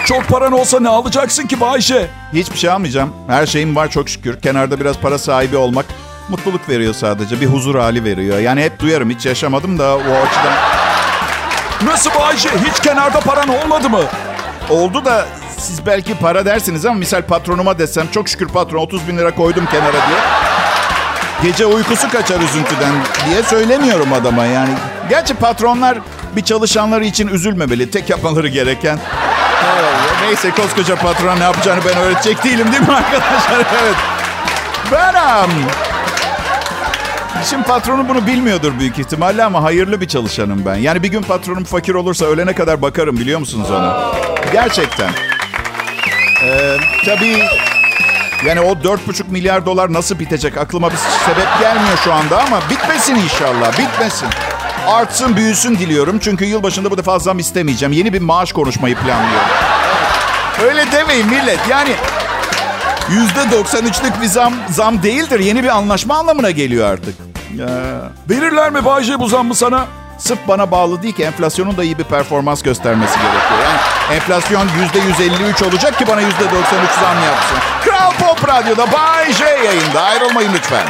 Çok 0.07 0.29
paran 0.29 0.53
olsa 0.53 0.81
ne 0.81 0.89
alacaksın 0.89 1.47
ki 1.47 1.61
Bayce? 1.61 2.11
Hiçbir 2.33 2.59
şey 2.59 2.71
almayacağım. 2.71 3.13
Her 3.29 3.47
şeyim 3.47 3.77
var 3.77 3.91
çok 3.91 4.09
şükür. 4.09 4.41
Kenarda 4.41 4.81
biraz 4.81 4.99
para 4.99 5.19
sahibi 5.19 5.57
olmak 5.57 5.87
mutluluk 6.29 6.69
veriyor 6.69 6.95
sadece. 6.95 7.41
Bir 7.41 7.47
huzur 7.47 7.75
hali 7.75 8.05
veriyor. 8.05 8.39
Yani 8.39 8.63
hep 8.63 8.81
duyarım. 8.81 9.11
Hiç 9.11 9.27
yaşamadım 9.27 9.79
da 9.79 9.97
o 9.97 10.01
açıdan. 10.01 10.78
Nasıl 11.85 12.11
Bayce? 12.21 12.49
Hiç 12.65 12.81
kenarda 12.81 13.21
paran 13.21 13.49
olmadı 13.49 13.91
mı? 13.91 14.01
Oldu 14.71 15.05
da 15.05 15.27
siz 15.59 15.87
belki 15.87 16.15
para 16.15 16.45
dersiniz 16.45 16.87
ama 16.87 16.95
misal 16.99 17.23
patronuma 17.23 17.79
desem 17.79 18.09
çok 18.11 18.29
şükür 18.29 18.49
patron 18.49 18.79
30 18.79 19.09
bin 19.09 19.19
lira 19.19 19.35
koydum 19.35 19.67
kenara 19.67 19.93
diye. 19.93 20.19
Gece 21.43 21.67
uykusu 21.67 22.11
kaçar 22.11 22.41
üzüntüden 22.41 22.93
diye 23.31 23.43
söylemiyorum 23.43 24.13
adama 24.13 24.45
yani. 24.45 24.71
Gerçi 25.09 25.35
patronlar 25.35 25.99
bir 26.37 26.45
çalışanları 26.45 27.05
için 27.05 27.29
üzülmemeli. 27.29 27.91
Tek 27.91 28.11
yapmaları 28.11 28.49
gereken. 28.49 28.99
Evet, 29.79 29.95
neyse 30.23 30.51
koskoca 30.51 30.97
patron 30.97 31.41
ne 31.41 31.45
yapacağını 31.45 31.81
ben 31.89 31.97
öğretecek 32.03 32.45
değilim 32.45 32.73
değil 32.73 32.83
mi 32.89 32.95
arkadaşlar? 32.95 33.59
Evet. 33.83 33.97
Ben 34.93 35.15
Şimdi 37.45 37.63
patronum 37.63 38.09
bunu 38.09 38.27
bilmiyordur 38.27 38.73
büyük 38.79 38.99
ihtimalle 38.99 39.45
ama 39.45 39.63
hayırlı 39.63 40.01
bir 40.01 40.09
çalışanım 40.09 40.63
ben. 40.67 40.75
Yani 40.77 41.03
bir 41.03 41.09
gün 41.09 41.23
patronum 41.23 41.65
fakir 41.65 41.95
olursa 41.95 42.27
ölene 42.27 42.55
kadar 42.55 42.83
bakarım 42.83 43.17
biliyor 43.17 43.41
musunuz 43.41 43.71
ona? 43.71 44.13
Gerçekten. 44.53 45.11
Ee, 46.45 46.77
tabii 47.05 47.43
yani 48.47 48.61
o 48.61 48.73
4,5 48.73 49.31
milyar 49.31 49.67
dolar 49.67 49.93
nasıl 49.93 50.19
bitecek 50.19 50.57
aklıma 50.57 50.91
bir 50.91 50.97
sebep 50.97 51.49
gelmiyor 51.61 51.97
şu 52.05 52.13
anda 52.13 52.43
ama 52.43 52.61
bitmesin 52.71 53.15
inşallah 53.15 53.79
bitmesin. 53.79 54.29
Artsın 54.87 55.37
büyüsün 55.37 55.79
diliyorum 55.79 56.19
çünkü 56.19 56.45
yılbaşında 56.45 56.91
bu 56.91 56.99
defa 56.99 57.19
zam 57.19 57.39
istemeyeceğim. 57.39 57.93
Yeni 57.93 58.13
bir 58.13 58.21
maaş 58.21 58.53
konuşmayı 58.53 58.95
planlıyorum. 58.97 59.49
Öyle 60.65 60.93
demeyin 60.93 61.27
millet 61.27 61.61
yani 61.71 61.91
%93'lük 63.11 64.23
bir 64.23 64.27
zam, 64.27 64.55
zam 64.71 65.03
değildir. 65.03 65.41
Yeni 65.41 65.63
bir 65.63 65.69
anlaşma 65.69 66.19
anlamına 66.19 66.51
geliyor 66.51 66.93
artık. 66.93 67.28
Ya. 67.57 67.69
Verirler 68.31 68.71
mi 68.71 68.85
Bayce 68.85 69.21
bu 69.21 69.29
zammı 69.29 69.55
sana? 69.55 69.87
Sırf 70.19 70.39
bana 70.49 70.71
bağlı 70.71 71.03
değil 71.03 71.15
ki 71.15 71.25
enflasyonun 71.25 71.77
da 71.77 71.85
iyi 71.85 71.99
bir 71.99 72.05
performans 72.05 72.63
göstermesi 72.63 73.19
gerekiyor. 73.19 73.61
Yani 73.63 73.79
enflasyon 74.17 74.69
%153 74.69 75.65
olacak 75.69 75.99
ki 75.99 76.07
bana 76.09 76.23
%93 76.23 76.27
zam 77.01 77.25
yapsın. 77.25 77.59
Kral 77.85 78.13
Pop 78.13 78.49
Radyo'da 78.49 78.93
Bay 78.93 79.33
J 79.33 79.45
yayında. 79.45 80.03
Ayrılmayın 80.03 80.53
lütfen. 80.55 80.87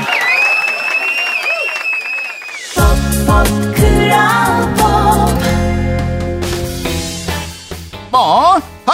Pop, 2.75 2.85
pop, 3.27 3.77
Kral 3.77 4.58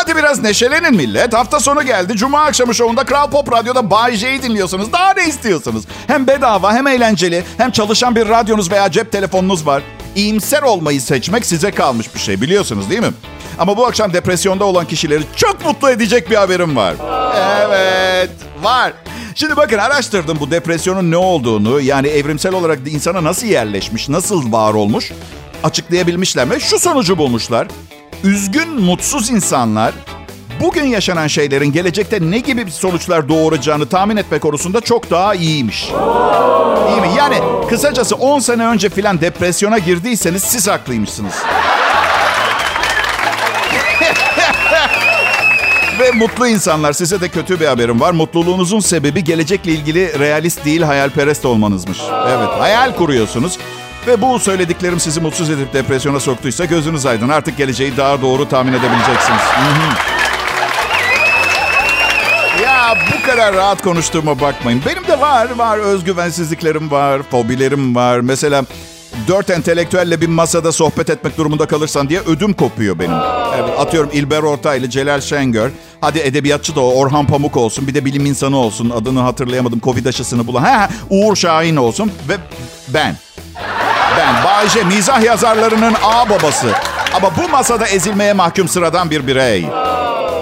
hadi 0.05 0.17
biraz 0.17 0.43
neşelenin 0.43 0.95
millet. 0.95 1.35
Hafta 1.35 1.61
sonu 1.61 1.83
geldi. 1.83 2.17
Cuma 2.17 2.45
akşamı 2.45 2.75
şovunda 2.75 3.05
Kral 3.05 3.31
Pop 3.31 3.53
Radyo'da 3.53 3.91
Bay 3.91 4.17
J'yi 4.17 4.43
dinliyorsunuz. 4.43 4.93
Daha 4.93 5.13
ne 5.13 5.29
istiyorsunuz? 5.29 5.85
Hem 6.07 6.27
bedava 6.27 6.73
hem 6.75 6.87
eğlenceli 6.87 7.45
hem 7.57 7.71
çalışan 7.71 8.17
bir 8.17 8.29
radyonuz 8.29 8.71
veya 8.71 8.91
cep 8.91 9.13
telefonunuz 9.13 9.67
var. 9.67 9.83
İyimser 10.17 10.63
olmayı 10.63 11.01
seçmek 11.01 11.47
size 11.47 11.71
kalmış 11.71 12.15
bir 12.15 12.21
şey 12.21 12.41
biliyorsunuz 12.41 12.91
değil 12.91 13.01
mi? 13.01 13.13
Ama 13.59 13.77
bu 13.77 13.87
akşam 13.87 14.13
depresyonda 14.13 14.65
olan 14.65 14.87
kişileri 14.87 15.23
çok 15.37 15.65
mutlu 15.65 15.91
edecek 15.91 16.31
bir 16.31 16.37
haberim 16.37 16.77
var. 16.77 16.95
Evet, 17.61 18.31
var. 18.63 18.93
Şimdi 19.35 19.57
bakın 19.57 19.79
araştırdım 19.79 20.41
bu 20.41 20.51
depresyonun 20.51 21.11
ne 21.11 21.17
olduğunu. 21.17 21.81
Yani 21.81 22.09
evrimsel 22.09 22.55
olarak 22.55 22.79
insana 22.91 23.25
nasıl 23.25 23.47
yerleşmiş, 23.47 24.09
nasıl 24.09 24.53
var 24.53 24.75
olmuş 24.75 25.13
açıklayabilmişler 25.63 26.49
mi? 26.49 26.61
Şu 26.61 26.79
sonucu 26.79 27.19
bulmuşlar. 27.19 27.69
Üzgün, 28.25 28.81
mutsuz 28.81 29.31
insanlar 29.31 29.95
bugün 30.61 30.85
yaşanan 30.85 31.27
şeylerin 31.27 31.73
gelecekte 31.73 32.19
ne 32.21 32.39
gibi 32.39 32.71
sonuçlar 32.71 33.29
doğuracağını 33.29 33.87
tahmin 33.87 34.17
etme 34.17 34.39
konusunda 34.39 34.81
çok 34.81 35.11
daha 35.11 35.35
iyiymiş. 35.35 35.85
İyi 36.89 37.01
mi? 37.01 37.09
Yani 37.19 37.37
kısacası 37.69 38.17
10 38.17 38.39
sene 38.39 38.67
önce 38.67 38.89
filan 38.89 39.21
depresyona 39.21 39.79
girdiyseniz 39.79 40.43
siz 40.43 40.69
haklıymışsınız. 40.69 41.33
Ve 46.01 46.11
mutlu 46.11 46.49
insanlar 46.49 46.93
size 46.93 47.21
de 47.21 47.29
kötü 47.29 47.61
bir 47.61 47.67
haberim 47.67 48.01
var. 48.01 48.13
Mutluluğunuzun 48.13 48.81
sebebi 48.81 49.25
gelecekle 49.25 49.73
ilgili 49.73 50.19
realist 50.19 50.65
değil 50.65 50.83
hayalperest 50.83 51.45
olmanızmış. 51.45 51.99
Evet 52.29 52.49
hayal 52.59 52.97
kuruyorsunuz. 52.97 53.59
Ve 54.07 54.23
bu 54.23 54.39
söylediklerim 54.39 55.01
sizi 55.01 55.21
mutsuz 55.21 55.51
edip 55.51 55.73
depresyona 55.73 56.21
soktuysa 56.21 56.65
gözünüz 56.65 57.07
aydın. 57.07 57.29
Artık 57.29 57.57
geleceği 57.57 57.97
daha 57.97 58.23
doğru 58.23 58.49
tahmin 58.49 58.73
edebileceksiniz. 58.73 59.41
Ya 62.63 62.95
bu 63.13 63.27
kadar 63.27 63.55
rahat 63.55 63.83
konuştuğuma 63.83 64.41
bakmayın. 64.41 64.83
Benim 64.87 65.07
de 65.07 65.21
var, 65.21 65.51
var. 65.51 65.79
Özgüvensizliklerim 65.79 66.91
var, 66.91 67.23
fobilerim 67.31 67.95
var. 67.95 68.21
Mesela 68.21 68.65
dört 69.29 69.51
entelektüelle 69.51 70.21
bir 70.21 70.27
masada 70.27 70.73
sohbet 70.73 71.11
etmek 71.11 71.39
durumunda 71.39 71.67
kalırsan 71.67 72.09
diye 72.09 72.21
ödüm 72.21 72.53
kopuyor 72.53 72.99
benim. 72.99 73.17
Evet, 73.55 73.71
atıyorum 73.79 74.11
İlber 74.13 74.43
Ortaylı, 74.43 74.91
Celal 74.91 75.21
Şengör. 75.21 75.71
Hadi 76.01 76.19
edebiyatçı 76.19 76.77
da 76.77 76.81
o, 76.81 76.95
Orhan 76.95 77.27
Pamuk 77.27 77.57
olsun. 77.57 77.87
Bir 77.87 77.95
de 77.95 78.05
bilim 78.05 78.27
insanı 78.27 78.57
olsun. 78.57 78.91
Adını 78.91 79.21
hatırlayamadım. 79.21 79.81
Covid 79.81 80.07
aşısını 80.07 80.47
bulan. 80.47 80.63
Ha, 80.63 80.89
Uğur 81.11 81.37
Şahin 81.37 81.77
olsun. 81.77 82.13
Ve 82.29 82.37
ben. 82.89 83.17
Ben 84.19 84.45
Bayce 84.45 84.85
mizah 84.85 85.23
yazarlarının 85.23 85.95
A 86.05 86.31
babası. 86.31 86.67
Ama 87.15 87.31
bu 87.37 87.49
masada 87.49 87.87
ezilmeye 87.87 88.33
mahkum 88.33 88.69
sıradan 88.69 89.11
bir 89.11 89.27
birey. 89.27 89.67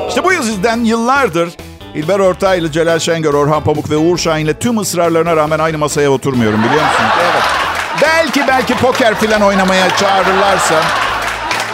İşte 0.08 0.24
bu 0.24 0.32
yüzden 0.32 0.84
yıllardır 0.84 1.50
İlber 1.94 2.18
Ortaylı, 2.18 2.72
Celal 2.72 2.98
Şengör, 2.98 3.34
Orhan 3.34 3.64
Pamuk 3.64 3.90
ve 3.90 3.96
Uğur 3.96 4.18
Şahin'le 4.18 4.54
tüm 4.60 4.78
ısrarlarına 4.78 5.36
rağmen 5.36 5.58
aynı 5.58 5.78
masaya 5.78 6.10
oturmuyorum 6.10 6.58
biliyor 6.58 6.82
musun? 6.82 7.04
Evet. 7.22 7.42
Belki 8.02 8.48
belki 8.48 8.74
poker 8.74 9.14
filan 9.14 9.42
oynamaya 9.42 9.96
çağırırlarsa. 9.96 10.74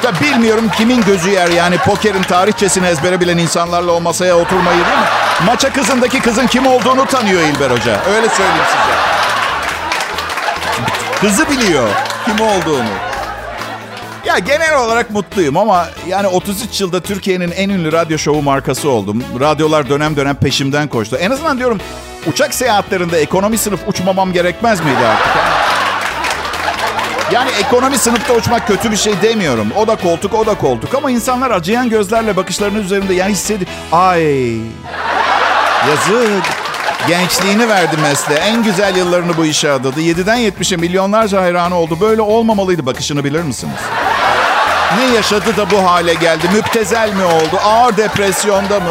Da 0.03 0.21
bilmiyorum 0.21 0.71
kimin 0.77 1.03
gözü 1.03 1.31
yer 1.31 1.49
yani 1.49 1.79
pokerin 1.79 2.23
tarihçesini 2.23 2.87
ezbere 2.87 3.21
bilen 3.21 3.39
insanlarla 3.39 3.93
o 3.93 4.01
masaya 4.01 4.37
oturmayı 4.37 4.77
değil 4.77 4.99
mi? 4.99 5.05
Maça 5.47 5.73
kızındaki 5.73 6.21
kızın 6.21 6.47
kim 6.47 6.67
olduğunu 6.67 7.07
tanıyor 7.07 7.41
İlber 7.41 7.71
Hoca. 7.71 7.93
Öyle 8.07 8.29
söyleyeyim 8.29 8.65
size. 8.67 8.98
Kızı 11.21 11.49
biliyor 11.51 11.89
kim 12.25 12.47
olduğunu. 12.47 12.89
Ya 14.27 14.39
genel 14.39 14.77
olarak 14.77 15.11
mutluyum 15.11 15.57
ama 15.57 15.89
yani 16.09 16.27
33 16.27 16.81
yılda 16.81 17.01
Türkiye'nin 17.01 17.51
en 17.51 17.69
ünlü 17.69 17.93
radyo 17.93 18.19
şovu 18.19 18.43
markası 18.43 18.91
oldum. 18.91 19.25
Radyolar 19.41 19.89
dönem 19.89 20.17
dönem 20.17 20.37
peşimden 20.37 20.89
koştu. 20.89 21.17
En 21.17 21.31
azından 21.31 21.59
diyorum 21.59 21.81
uçak 22.27 22.55
seyahatlerinde 22.55 23.19
ekonomi 23.19 23.59
sınıf 23.59 23.81
uçmamam 23.89 24.33
gerekmez 24.33 24.81
miydi 24.81 25.07
artık? 25.07 25.43
Yani 27.33 27.51
ekonomi 27.51 27.99
sınıfta 27.99 28.35
uçmak 28.35 28.67
kötü 28.67 28.91
bir 28.91 28.97
şey 28.97 29.23
demiyorum. 29.23 29.69
O 29.77 29.87
da 29.87 29.97
koltuk, 29.97 30.35
o 30.35 30.47
da 30.47 30.55
koltuk. 30.55 30.95
Ama 30.95 31.11
insanlar 31.11 31.51
acıyan 31.51 31.89
gözlerle 31.91 32.37
bakışlarının 32.37 32.83
üzerinde 32.83 33.15
yani 33.15 33.33
hissedi... 33.33 33.67
Ay, 33.93 34.57
yazık. 35.89 36.68
Gençliğini 37.07 37.69
verdi 37.69 37.97
mesleğe. 38.03 38.41
En 38.41 38.63
güzel 38.63 38.97
yıllarını 38.97 39.37
bu 39.37 39.45
işe 39.45 39.71
adadı. 39.71 40.01
7'den 40.01 40.39
70'e 40.39 40.77
milyonlarca 40.77 41.43
hayranı 41.43 41.75
oldu. 41.75 42.01
Böyle 42.01 42.23
olmamalıydı 42.23 42.87
bakışını 42.87 43.25
bilir 43.25 43.43
misiniz? 43.43 43.75
Ne 44.99 45.17
yaşadı 45.17 45.57
da 45.57 45.71
bu 45.71 45.91
hale 45.91 46.15
geldi? 46.15 46.49
Müptezel 46.53 47.15
mi 47.15 47.25
oldu? 47.25 47.61
Ağır 47.65 47.97
depresyonda 47.97 48.81
mı? 48.81 48.91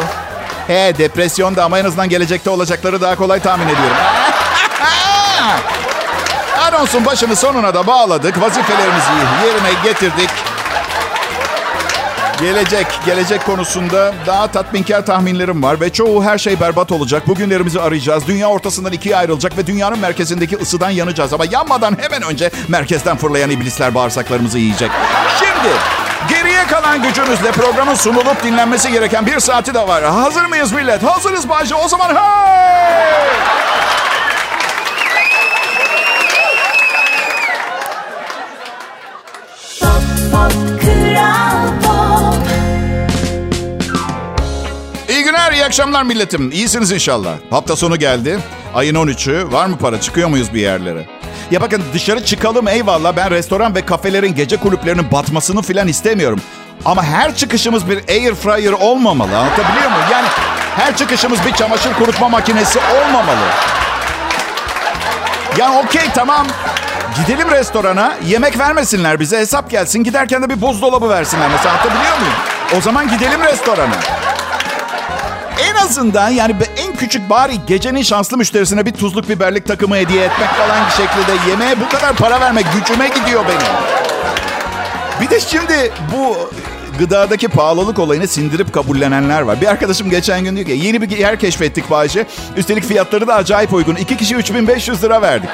He 0.66 0.94
depresyonda 0.98 1.64
ama 1.64 1.78
en 1.78 1.84
azından 1.84 2.08
gelecekte 2.08 2.50
olacakları 2.50 3.00
daha 3.00 3.16
kolay 3.16 3.40
tahmin 3.40 3.66
ediyorum. 3.66 3.96
Anonsun 6.68 7.06
başını 7.06 7.36
sonuna 7.36 7.74
da 7.74 7.86
bağladık. 7.86 8.40
Vazifelerimizi 8.40 9.10
yerine 9.46 9.70
getirdik. 9.84 10.30
Gelecek, 12.40 12.86
gelecek 13.06 13.46
konusunda 13.46 14.14
daha 14.26 14.46
tatminkar 14.46 15.06
tahminlerim 15.06 15.62
var 15.62 15.80
ve 15.80 15.92
çoğu 15.92 16.24
her 16.24 16.38
şey 16.38 16.60
berbat 16.60 16.92
olacak. 16.92 17.28
Bugünlerimizi 17.28 17.80
arayacağız. 17.80 18.26
Dünya 18.26 18.48
ortasından 18.48 18.92
ikiye 18.92 19.16
ayrılacak 19.16 19.58
ve 19.58 19.66
dünyanın 19.66 19.98
merkezindeki 19.98 20.56
ısıdan 20.56 20.90
yanacağız. 20.90 21.32
Ama 21.32 21.44
yanmadan 21.50 21.96
hemen 22.00 22.22
önce 22.22 22.50
merkezden 22.68 23.16
fırlayan 23.16 23.50
iblisler 23.50 23.94
bağırsaklarımızı 23.94 24.58
yiyecek. 24.58 24.90
Şimdi 25.38 25.74
geriye 26.28 26.66
kalan 26.66 27.02
gücünüzle 27.02 27.52
programın 27.52 27.94
sunulup 27.94 28.42
dinlenmesi 28.44 28.92
gereken 28.92 29.26
bir 29.26 29.40
saati 29.40 29.74
de 29.74 29.88
var. 29.88 30.04
Hazır 30.04 30.44
mıyız 30.44 30.72
millet? 30.72 31.02
Hazırız 31.02 31.48
Bayce. 31.48 31.74
O 31.74 31.88
zaman 31.88 32.08
hey! 32.08 33.67
Günler, 45.48 45.60
iyi 45.60 45.64
akşamlar 45.64 46.02
milletim. 46.02 46.50
İyisiniz 46.50 46.92
inşallah. 46.92 47.30
Hafta 47.50 47.76
sonu 47.76 47.96
geldi. 47.96 48.38
Ayın 48.74 48.94
13'ü. 48.94 49.52
Var 49.52 49.66
mı 49.66 49.78
para? 49.78 50.00
Çıkıyor 50.00 50.28
muyuz 50.28 50.54
bir 50.54 50.60
yerlere? 50.60 51.06
Ya 51.50 51.60
bakın 51.60 51.82
dışarı 51.94 52.24
çıkalım 52.24 52.68
eyvallah. 52.68 53.16
Ben 53.16 53.30
restoran 53.30 53.74
ve 53.74 53.86
kafelerin, 53.86 54.34
gece 54.34 54.56
kulüplerinin 54.56 55.12
batmasını 55.12 55.62
filan 55.62 55.88
istemiyorum. 55.88 56.40
Ama 56.84 57.04
her 57.04 57.36
çıkışımız 57.36 57.88
bir 57.88 58.08
air 58.08 58.34
fryer 58.34 58.72
olmamalı. 58.72 59.38
Anlatabiliyor 59.38 59.90
muyum? 59.90 60.06
Yani 60.12 60.28
her 60.76 60.96
çıkışımız 60.96 61.38
bir 61.46 61.52
çamaşır 61.52 61.94
kurutma 61.94 62.28
makinesi 62.28 62.78
olmamalı. 62.78 63.46
Yani 65.58 65.76
okey 65.78 66.08
tamam. 66.14 66.46
Gidelim 67.16 67.50
restorana. 67.50 68.16
Yemek 68.26 68.58
vermesinler 68.58 69.20
bize. 69.20 69.38
Hesap 69.38 69.70
gelsin. 69.70 70.04
Giderken 70.04 70.42
de 70.42 70.50
bir 70.50 70.60
buzdolabı 70.60 71.08
versinler. 71.08 71.48
Mesela 71.52 71.74
anlatabiliyor 71.74 72.18
muyum? 72.18 72.34
O 72.78 72.80
zaman 72.80 73.08
gidelim 73.08 73.42
restorana. 73.42 74.27
En 75.58 75.74
azından 75.74 76.30
yani 76.30 76.56
en 76.76 76.96
küçük 76.96 77.30
bari 77.30 77.52
gecenin 77.66 78.02
şanslı 78.02 78.36
müşterisine 78.36 78.86
bir 78.86 78.92
tuzluk 78.92 79.28
biberlik 79.28 79.66
takımı 79.66 79.96
hediye 79.96 80.24
etmek 80.24 80.48
falan 80.48 80.88
şeklinde 80.88 81.50
yemeğe 81.50 81.80
bu 81.80 81.88
kadar 81.88 82.14
para 82.16 82.40
vermek 82.40 82.66
gücüme 82.74 83.08
gidiyor 83.08 83.44
benim. 83.48 83.72
Bir 85.20 85.30
de 85.30 85.40
şimdi 85.40 85.92
bu 86.16 86.50
gıdadaki 86.98 87.48
pahalılık 87.48 87.98
olayını 87.98 88.28
sindirip 88.28 88.72
kabullenenler 88.72 89.42
var. 89.42 89.60
Bir 89.60 89.66
arkadaşım 89.66 90.10
geçen 90.10 90.44
gün 90.44 90.56
diyor 90.56 90.66
ki 90.66 90.72
yeni 90.72 91.02
bir 91.02 91.10
yer 91.10 91.38
keşfettik 91.38 91.90
Bayce. 91.90 92.26
Üstelik 92.56 92.84
fiyatları 92.84 93.26
da 93.26 93.34
acayip 93.34 93.72
uygun. 93.72 93.94
İki 93.96 94.16
kişi 94.16 94.34
3500 94.36 95.04
lira 95.04 95.22
verdik. 95.22 95.50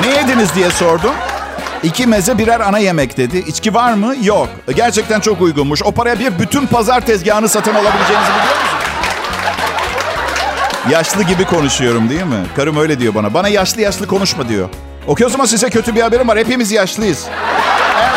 Ne 0.00 0.06
yediniz 0.06 0.54
diye 0.54 0.70
sordum. 0.70 1.14
İki 1.86 2.06
meze 2.06 2.38
birer 2.38 2.60
ana 2.60 2.78
yemek 2.78 3.16
dedi. 3.16 3.38
İçki 3.38 3.74
var 3.74 3.92
mı? 3.92 4.14
Yok. 4.22 4.48
Gerçekten 4.76 5.20
çok 5.20 5.40
uygunmuş. 5.40 5.82
O 5.82 5.92
paraya 5.92 6.18
bir 6.18 6.38
bütün 6.38 6.66
pazar 6.66 7.00
tezgahını 7.00 7.48
satın 7.48 7.74
alabileceğinizi 7.74 8.30
biliyor 8.30 8.44
musunuz? 8.44 8.82
Yaşlı 10.90 11.22
gibi 11.22 11.44
konuşuyorum 11.44 12.10
değil 12.10 12.22
mi? 12.24 12.46
Karım 12.56 12.76
öyle 12.76 12.98
diyor 13.00 13.14
bana. 13.14 13.34
Bana 13.34 13.48
yaşlı 13.48 13.80
yaşlı 13.82 14.06
konuşma 14.06 14.48
diyor. 14.48 14.68
Okey 15.06 15.26
o 15.26 15.30
zaman 15.30 15.44
size 15.44 15.70
kötü 15.70 15.94
bir 15.94 16.00
haberim 16.00 16.28
var. 16.28 16.38
Hepimiz 16.38 16.72
yaşlıyız. 16.72 17.24
Evet. 17.98 18.10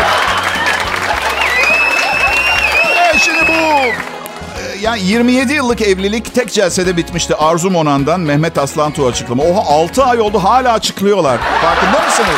Evet, 3.03 3.15
şimdi 3.25 3.39
bu... 3.47 3.51
e, 3.51 4.77
Yani 4.81 5.01
27 5.01 5.53
yıllık 5.53 5.81
evlilik 5.81 6.35
tek 6.35 6.51
celsede 6.51 6.97
bitmişti. 6.97 7.35
Arzu 7.35 7.69
Monan'dan 7.71 8.19
Mehmet 8.19 8.57
Aslantu 8.57 9.07
açıklama. 9.07 9.43
Oha 9.43 9.59
6 9.73 10.03
ay 10.03 10.19
oldu 10.19 10.43
hala 10.43 10.73
açıklıyorlar. 10.73 11.37
Farkında 11.61 12.05
mısınız? 12.05 12.37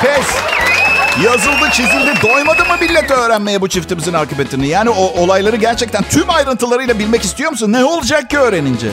Pes. 0.00 0.26
Yazıldı, 1.24 1.70
çizildi. 1.72 2.12
Doymadı 2.22 2.64
mı 2.64 2.76
millet 2.80 3.10
öğrenmeye 3.10 3.60
bu 3.60 3.68
çiftimizin 3.68 4.12
akıbetini? 4.12 4.68
Yani 4.68 4.90
o 4.90 5.22
olayları 5.22 5.56
gerçekten 5.56 6.02
tüm 6.02 6.30
ayrıntılarıyla 6.30 6.98
bilmek 6.98 7.24
istiyor 7.24 7.50
musun? 7.50 7.72
Ne 7.72 7.84
olacak 7.84 8.30
ki 8.30 8.38
öğrenince? 8.38 8.88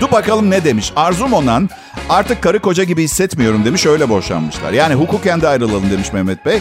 Dur 0.00 0.12
bakalım 0.12 0.50
ne 0.50 0.64
demiş. 0.64 0.92
Arzu 0.96 1.26
Monan 1.28 1.70
artık 2.08 2.42
karı 2.42 2.60
koca 2.60 2.84
gibi 2.84 3.02
hissetmiyorum 3.02 3.64
demiş. 3.64 3.86
Öyle 3.86 4.08
boşanmışlar. 4.08 4.72
Yani 4.72 4.94
hukuken 4.94 5.40
de 5.40 5.48
ayrılalım 5.48 5.90
demiş 5.90 6.12
Mehmet 6.12 6.46
Bey. 6.46 6.58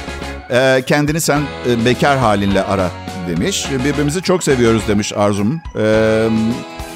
Ee, 0.52 0.84
kendini 0.88 1.22
sen 1.22 1.42
e, 1.70 1.86
bekar 1.86 2.18
halinle 2.18 2.64
ara 2.64 2.88
demiş. 3.28 3.66
Birbirimizi 3.86 4.22
çok 4.22 4.44
seviyoruz 4.44 4.88
demiş 4.88 5.14
Arzum. 5.14 5.62
Ee, 5.80 6.28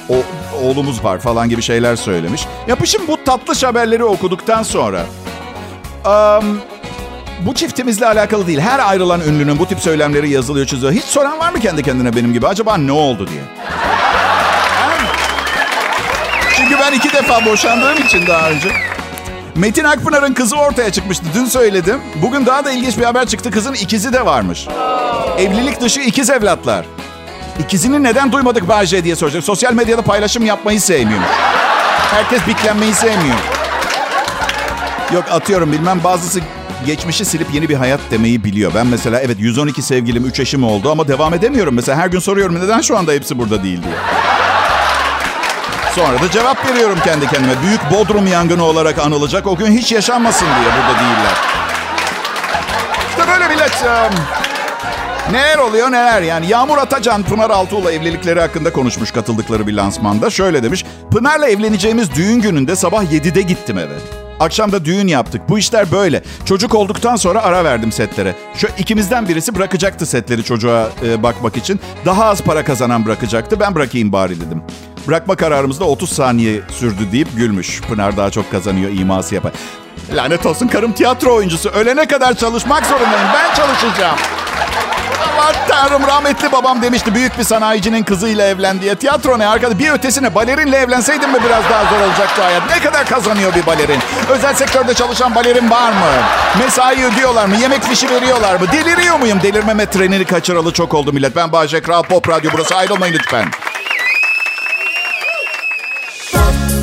o, 0.08 0.14
oğlumuz 0.62 1.04
var 1.04 1.18
falan 1.18 1.48
gibi 1.48 1.62
şeyler 1.62 1.96
söylemiş. 1.96 2.46
Yapışın 2.68 3.02
bu 3.08 3.24
tatlış 3.24 3.62
haberleri 3.62 4.04
okuduktan 4.04 4.62
sonra... 4.62 5.06
Um, 6.06 6.60
bu 7.40 7.54
çiftimizle 7.54 8.06
alakalı 8.06 8.46
değil. 8.46 8.60
Her 8.60 8.78
ayrılan 8.78 9.20
ünlünün 9.20 9.58
bu 9.58 9.66
tip 9.68 9.80
söylemleri 9.80 10.30
yazılıyor, 10.30 10.66
çiziyor. 10.66 10.92
Hiç 10.92 11.04
soran 11.04 11.38
var 11.38 11.52
mı 11.52 11.60
kendi 11.60 11.82
kendine 11.82 12.16
benim 12.16 12.32
gibi? 12.32 12.46
Acaba 12.46 12.76
ne 12.76 12.92
oldu 12.92 13.28
diye. 13.28 13.42
Çünkü 16.56 16.76
ben 16.80 16.92
iki 16.92 17.12
defa 17.12 17.44
boşandığım 17.44 17.98
için 18.06 18.26
daha 18.26 18.50
önce. 18.50 18.68
Metin 19.54 19.84
Akpınar'ın 19.84 20.34
kızı 20.34 20.56
ortaya 20.56 20.92
çıkmıştı. 20.92 21.24
Dün 21.34 21.44
söyledim. 21.44 22.00
Bugün 22.22 22.46
daha 22.46 22.64
da 22.64 22.70
ilginç 22.70 22.98
bir 22.98 23.04
haber 23.04 23.26
çıktı. 23.26 23.50
Kızın 23.50 23.74
ikizi 23.74 24.12
de 24.12 24.26
varmış. 24.26 24.68
Evlilik 25.38 25.80
dışı 25.80 26.00
ikiz 26.00 26.30
evlatlar. 26.30 26.86
İkizini 27.58 28.02
neden 28.02 28.32
duymadık 28.32 28.68
Bahçe 28.68 29.04
diye 29.04 29.16
soracak. 29.16 29.44
Sosyal 29.44 29.72
medyada 29.72 30.02
paylaşım 30.02 30.46
yapmayı 30.46 30.80
sevmiyormuş. 30.80 31.28
Herkes 32.10 32.46
biklenmeyi 32.46 32.94
sevmiyor. 32.94 33.36
Yok 35.14 35.24
atıyorum 35.30 35.72
bilmem 35.72 36.00
bazısı 36.04 36.40
geçmişi 36.86 37.24
silip 37.24 37.54
yeni 37.54 37.68
bir 37.68 37.74
hayat 37.74 38.00
demeyi 38.10 38.44
biliyor. 38.44 38.72
Ben 38.74 38.86
mesela 38.86 39.20
evet 39.20 39.36
112 39.40 39.82
sevgilim 39.82 40.24
3 40.24 40.40
eşim 40.40 40.64
oldu 40.64 40.90
ama 40.90 41.08
devam 41.08 41.34
edemiyorum. 41.34 41.74
Mesela 41.74 41.98
her 41.98 42.06
gün 42.06 42.18
soruyorum 42.18 42.60
neden 42.60 42.80
şu 42.80 42.98
anda 42.98 43.12
hepsi 43.12 43.38
burada 43.38 43.62
değil 43.62 43.82
diye. 43.82 43.94
Sonra 45.94 46.22
da 46.22 46.30
cevap 46.30 46.70
veriyorum 46.70 46.98
kendi 47.04 47.26
kendime. 47.26 47.54
Büyük 47.62 47.80
Bodrum 47.90 48.26
yangını 48.26 48.64
olarak 48.64 48.98
anılacak. 48.98 49.46
O 49.46 49.56
gün 49.56 49.66
hiç 49.66 49.92
yaşanmasın 49.92 50.46
diye 50.46 50.72
burada 50.72 51.00
değiller. 51.00 51.34
İşte 53.10 53.28
böyle 53.28 53.48
millet. 53.48 53.72
Neler 55.32 55.58
oluyor 55.58 55.92
neler 55.92 56.22
yani. 56.22 56.46
Yağmur 56.48 56.78
Atacan 56.78 57.22
Pınar 57.22 57.50
Altuğ'la 57.50 57.92
evlilikleri 57.92 58.40
hakkında 58.40 58.72
konuşmuş 58.72 59.10
katıldıkları 59.10 59.66
bir 59.66 59.72
lansmanda. 59.72 60.30
Şöyle 60.30 60.62
demiş. 60.62 60.84
Pınar'la 61.10 61.48
evleneceğimiz 61.48 62.14
düğün 62.14 62.40
gününde 62.40 62.76
sabah 62.76 63.04
7'de 63.04 63.42
gittim 63.42 63.78
eve. 63.78 64.25
Akşam 64.40 64.72
da 64.72 64.84
düğün 64.84 65.08
yaptık. 65.08 65.42
Bu 65.48 65.58
işler 65.58 65.92
böyle. 65.92 66.22
Çocuk 66.44 66.74
olduktan 66.74 67.16
sonra 67.16 67.42
ara 67.42 67.64
verdim 67.64 67.92
setlere. 67.92 68.34
Şu 68.56 68.68
ikimizden 68.78 69.28
birisi 69.28 69.54
bırakacaktı 69.54 70.06
setleri 70.06 70.44
çocuğa 70.44 70.88
e, 71.04 71.22
bakmak 71.22 71.56
için. 71.56 71.80
Daha 72.04 72.24
az 72.24 72.42
para 72.42 72.64
kazanan 72.64 73.06
bırakacaktı. 73.06 73.60
Ben 73.60 73.74
bırakayım 73.74 74.12
bari 74.12 74.40
dedim. 74.40 74.62
Bırakma 75.08 75.36
kararımızda 75.36 75.84
30 75.84 76.12
saniye 76.12 76.60
sürdü 76.68 77.12
deyip 77.12 77.36
gülmüş. 77.36 77.80
Pınar 77.82 78.16
daha 78.16 78.30
çok 78.30 78.50
kazanıyor 78.50 78.90
iması 78.90 79.34
yapar. 79.34 79.52
Lanet 80.14 80.46
olsun 80.46 80.68
karım 80.68 80.92
tiyatro 80.92 81.34
oyuncusu. 81.34 81.68
Ölene 81.68 82.06
kadar 82.08 82.34
çalışmak 82.34 82.86
zorundayım. 82.86 83.28
Ben 83.34 83.54
çalışacağım. 83.54 84.16
Aman 85.36 85.54
tanrım 85.68 86.06
rahmetli 86.06 86.52
babam 86.52 86.82
demişti 86.82 87.14
büyük 87.14 87.38
bir 87.38 87.44
sanayicinin 87.44 88.02
kızıyla 88.02 88.46
evlen 88.46 88.80
diye. 88.80 88.94
Tiyatro 88.94 89.38
ne 89.38 89.46
arkada 89.46 89.78
bir 89.78 89.90
ötesine 89.90 90.34
balerinle 90.34 90.76
evlenseydin 90.76 91.30
mi 91.30 91.38
biraz 91.44 91.64
daha 91.70 91.84
zor 91.84 92.06
olacaktı 92.06 92.42
hayat. 92.42 92.62
Ne 92.70 92.78
kadar 92.80 93.06
kazanıyor 93.06 93.54
bir 93.54 93.66
balerin? 93.66 93.98
Özel 94.28 94.54
sektörde 94.54 94.94
çalışan 94.94 95.34
balerin 95.34 95.70
var 95.70 95.88
mı? 95.90 96.06
Mesai 96.58 97.04
ödüyorlar 97.04 97.46
mı? 97.46 97.56
Yemek 97.56 97.82
fişi 97.82 98.10
veriyorlar 98.10 98.60
mı? 98.60 98.66
Deliriyor 98.72 99.18
muyum? 99.18 99.38
Delirmeme 99.42 99.86
trenini 99.86 100.24
kaçıralı 100.24 100.72
çok 100.72 100.94
oldu 100.94 101.12
millet. 101.12 101.36
Ben 101.36 101.52
Bahçe 101.52 101.80
Kral 101.82 102.02
Pop 102.02 102.28
Radyo 102.28 102.50
burası 102.54 102.76
ayrılmayın 102.76 103.14
lütfen. 103.14 103.48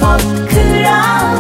Pop 0.02 0.22
Kral 0.52 1.33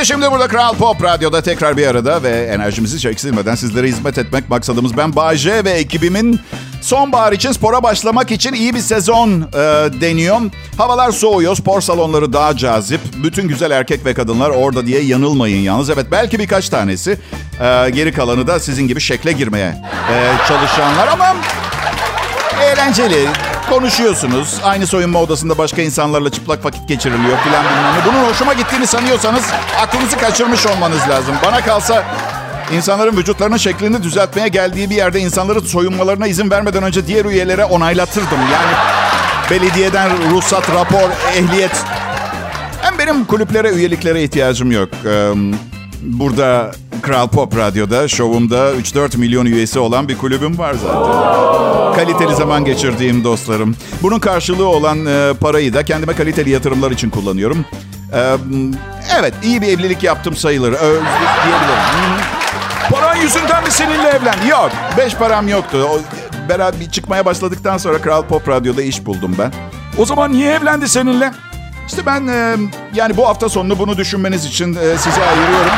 Peki 0.00 0.08
şimdi 0.08 0.30
burada 0.30 0.48
Kral 0.48 0.74
Pop 0.74 1.02
Radyo'da 1.02 1.42
tekrar 1.42 1.76
bir 1.76 1.86
arada 1.86 2.22
ve 2.22 2.30
enerjimizi 2.30 2.96
hiç 2.96 3.06
eksilmeden 3.06 3.54
sizlere 3.54 3.88
hizmet 3.88 4.18
etmek 4.18 4.50
maksadımız. 4.50 4.96
Ben 4.96 5.16
Bayce 5.16 5.64
ve 5.64 5.70
ekibimin 5.70 6.40
sonbahar 6.80 7.32
için 7.32 7.52
spora 7.52 7.82
başlamak 7.82 8.30
için 8.30 8.52
iyi 8.52 8.74
bir 8.74 8.80
sezon 8.80 9.40
e, 9.40 9.54
deniyor. 10.00 10.40
Havalar 10.78 11.10
soğuyor, 11.12 11.56
spor 11.56 11.80
salonları 11.80 12.32
daha 12.32 12.56
cazip. 12.56 13.00
Bütün 13.24 13.48
güzel 13.48 13.70
erkek 13.70 14.04
ve 14.04 14.14
kadınlar 14.14 14.50
orada 14.50 14.86
diye 14.86 15.02
yanılmayın 15.02 15.62
yalnız. 15.62 15.90
Evet 15.90 16.06
belki 16.10 16.38
birkaç 16.38 16.68
tanesi. 16.68 17.10
E, 17.60 17.90
geri 17.90 18.12
kalanı 18.12 18.46
da 18.46 18.60
sizin 18.60 18.88
gibi 18.88 19.00
şekle 19.00 19.32
girmeye 19.32 19.82
e, 20.12 20.46
çalışanlar 20.48 21.08
ama 21.08 21.36
eğlenceli. 22.62 23.26
Konuşuyorsunuz. 23.70 24.60
Aynı 24.64 24.86
soyunma 24.86 25.18
odasında 25.18 25.58
başka 25.58 25.82
insanlarla 25.82 26.30
çıplak 26.30 26.64
vakit 26.64 26.88
geçiriliyor 26.88 27.38
filan 27.38 27.64
bilmem 27.64 27.84
ne. 27.84 28.06
Bunun 28.06 28.30
hoşuma 28.30 28.52
gittiğini 28.52 28.86
sanıyorsanız 28.86 29.44
aklınızı 29.80 30.16
kaçırmış 30.18 30.66
olmanız 30.66 31.08
lazım. 31.08 31.34
Bana 31.46 31.60
kalsa 31.60 32.04
insanların 32.72 33.16
vücutlarının 33.16 33.56
şeklini 33.56 34.02
düzeltmeye 34.02 34.48
geldiği 34.48 34.90
bir 34.90 34.94
yerde 34.94 35.20
insanların 35.20 35.64
soyunmalarına 35.64 36.26
izin 36.26 36.50
vermeden 36.50 36.82
önce 36.82 37.06
diğer 37.06 37.24
üyelere 37.24 37.64
onaylatırdım. 37.64 38.38
Yani 38.52 38.72
belediyeden 39.50 40.10
ruhsat, 40.30 40.70
rapor, 40.70 41.10
ehliyet. 41.36 41.84
Hem 42.82 42.98
benim 42.98 43.24
kulüplere, 43.24 43.70
üyeliklere 43.70 44.22
ihtiyacım 44.22 44.72
yok. 44.72 44.88
Burada 46.02 46.72
Kral 47.00 47.28
Pop 47.28 47.56
Radyo'da, 47.56 48.08
şovumda 48.08 48.72
3-4 48.74 49.16
milyon 49.16 49.46
üyesi 49.46 49.78
olan 49.78 50.08
bir 50.08 50.18
kulübüm 50.18 50.58
var 50.58 50.74
zaten. 50.74 51.94
Kaliteli 52.04 52.34
zaman 52.36 52.64
geçirdiğim 52.64 53.24
dostlarım. 53.24 53.76
Bunun 54.02 54.18
karşılığı 54.18 54.68
olan 54.68 55.06
e, 55.06 55.34
parayı 55.40 55.74
da 55.74 55.82
kendime 55.82 56.12
kaliteli 56.12 56.50
yatırımlar 56.50 56.90
için 56.90 57.10
kullanıyorum. 57.10 57.64
Ee, 58.14 58.36
evet, 59.20 59.34
iyi 59.42 59.62
bir 59.62 59.68
evlilik 59.68 60.02
yaptım 60.02 60.36
sayılır. 60.36 60.72
Ö- 60.72 60.76
diyebilirim. 61.46 61.80
Paran 62.90 63.16
yüzünden 63.16 63.64
mi 63.64 63.70
seninle 63.70 64.08
evlen? 64.08 64.46
Yok, 64.48 64.70
beş 64.98 65.14
param 65.14 65.48
yoktu. 65.48 65.88
O, 65.92 66.00
beraber 66.48 66.90
çıkmaya 66.90 67.24
başladıktan 67.24 67.78
sonra 67.78 68.00
Kral 68.00 68.22
Pop 68.22 68.48
Radyo'da 68.48 68.82
iş 68.82 69.06
buldum 69.06 69.36
ben. 69.38 69.52
O 69.98 70.06
zaman 70.06 70.32
niye 70.32 70.52
evlendi 70.52 70.88
seninle? 70.88 71.32
İşte 71.86 72.06
ben 72.06 72.26
e, 72.26 72.56
yani 72.94 73.16
bu 73.16 73.28
hafta 73.28 73.48
sonunu 73.48 73.78
bunu 73.78 73.96
düşünmeniz 73.96 74.44
için 74.44 74.74
e, 74.74 74.98
size 74.98 75.22
ayırıyorum. 75.24 75.72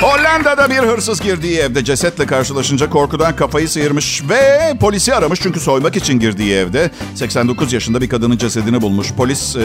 Hollanda'da 0.00 0.70
bir 0.70 0.78
hırsız 0.78 1.20
girdiği 1.20 1.58
evde 1.58 1.84
cesetle 1.84 2.26
karşılaşınca 2.26 2.90
korkudan 2.90 3.36
kafayı 3.36 3.68
sıyırmış 3.68 4.22
ve 4.28 4.74
polisi 4.80 5.14
aramış 5.14 5.40
çünkü 5.42 5.60
soymak 5.60 5.96
için 5.96 6.20
girdiği 6.20 6.54
evde 6.54 6.90
89 7.14 7.72
yaşında 7.72 8.00
bir 8.00 8.08
kadının 8.08 8.36
cesedini 8.38 8.82
bulmuş. 8.82 9.12
Polis 9.12 9.56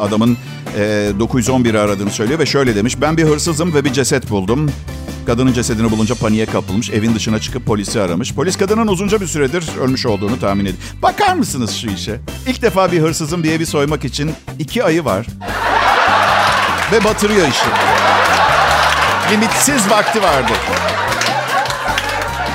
adamın 0.00 0.36
e, 0.78 1.10
911'i 1.18 1.78
aradığını 1.78 2.10
söylüyor 2.10 2.38
ve 2.38 2.46
şöyle 2.46 2.76
demiş. 2.76 3.00
Ben 3.00 3.16
bir 3.16 3.24
hırsızım 3.24 3.74
ve 3.74 3.84
bir 3.84 3.92
ceset 3.92 4.30
buldum. 4.30 4.70
Kadının 5.26 5.52
cesedini 5.52 5.90
bulunca 5.90 6.14
paniğe 6.14 6.46
kapılmış. 6.46 6.90
Evin 6.90 7.14
dışına 7.14 7.40
çıkıp 7.40 7.66
polisi 7.66 8.00
aramış. 8.00 8.34
Polis 8.34 8.56
kadının 8.56 8.86
uzunca 8.86 9.20
bir 9.20 9.26
süredir 9.26 9.64
ölmüş 9.80 10.06
olduğunu 10.06 10.40
tahmin 10.40 10.64
ediyor. 10.64 10.78
Bakar 11.02 11.34
mısınız 11.34 11.76
şu 11.76 11.90
işe? 11.90 12.20
İlk 12.46 12.62
defa 12.62 12.92
bir 12.92 13.00
hırsızın 13.00 13.42
bir 13.44 13.52
evi 13.52 13.66
soymak 13.66 14.04
için 14.04 14.32
iki 14.58 14.84
ayı 14.84 15.04
var. 15.04 15.26
Ve 16.92 17.04
batırıyor 17.04 17.48
işi. 17.48 17.66
Limitsiz 19.32 19.90
vakti 19.90 20.22
vardı. 20.22 20.52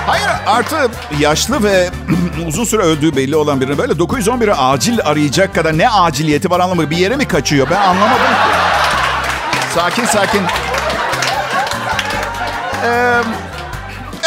Hayır 0.07 0.27
artı 0.47 0.91
yaşlı 1.19 1.63
ve 1.63 1.89
uzun 2.47 2.63
süre 2.63 2.81
öldüğü 2.81 3.15
belli 3.15 3.35
olan 3.35 3.61
birini 3.61 3.77
böyle 3.77 3.93
911'i 3.93 4.53
acil 4.53 4.99
arayacak 5.03 5.55
kadar 5.55 5.77
ne 5.77 5.89
aciliyeti 5.89 6.49
var 6.49 6.59
anlamadım. 6.59 6.89
Bir 6.89 6.97
yere 6.97 7.15
mi 7.15 7.27
kaçıyor 7.27 7.67
ben 7.69 7.81
anlamadım 7.81 8.25
ki. 8.25 8.55
Sakin 9.75 10.05
sakin. 10.05 10.41
Ee, 12.85 13.21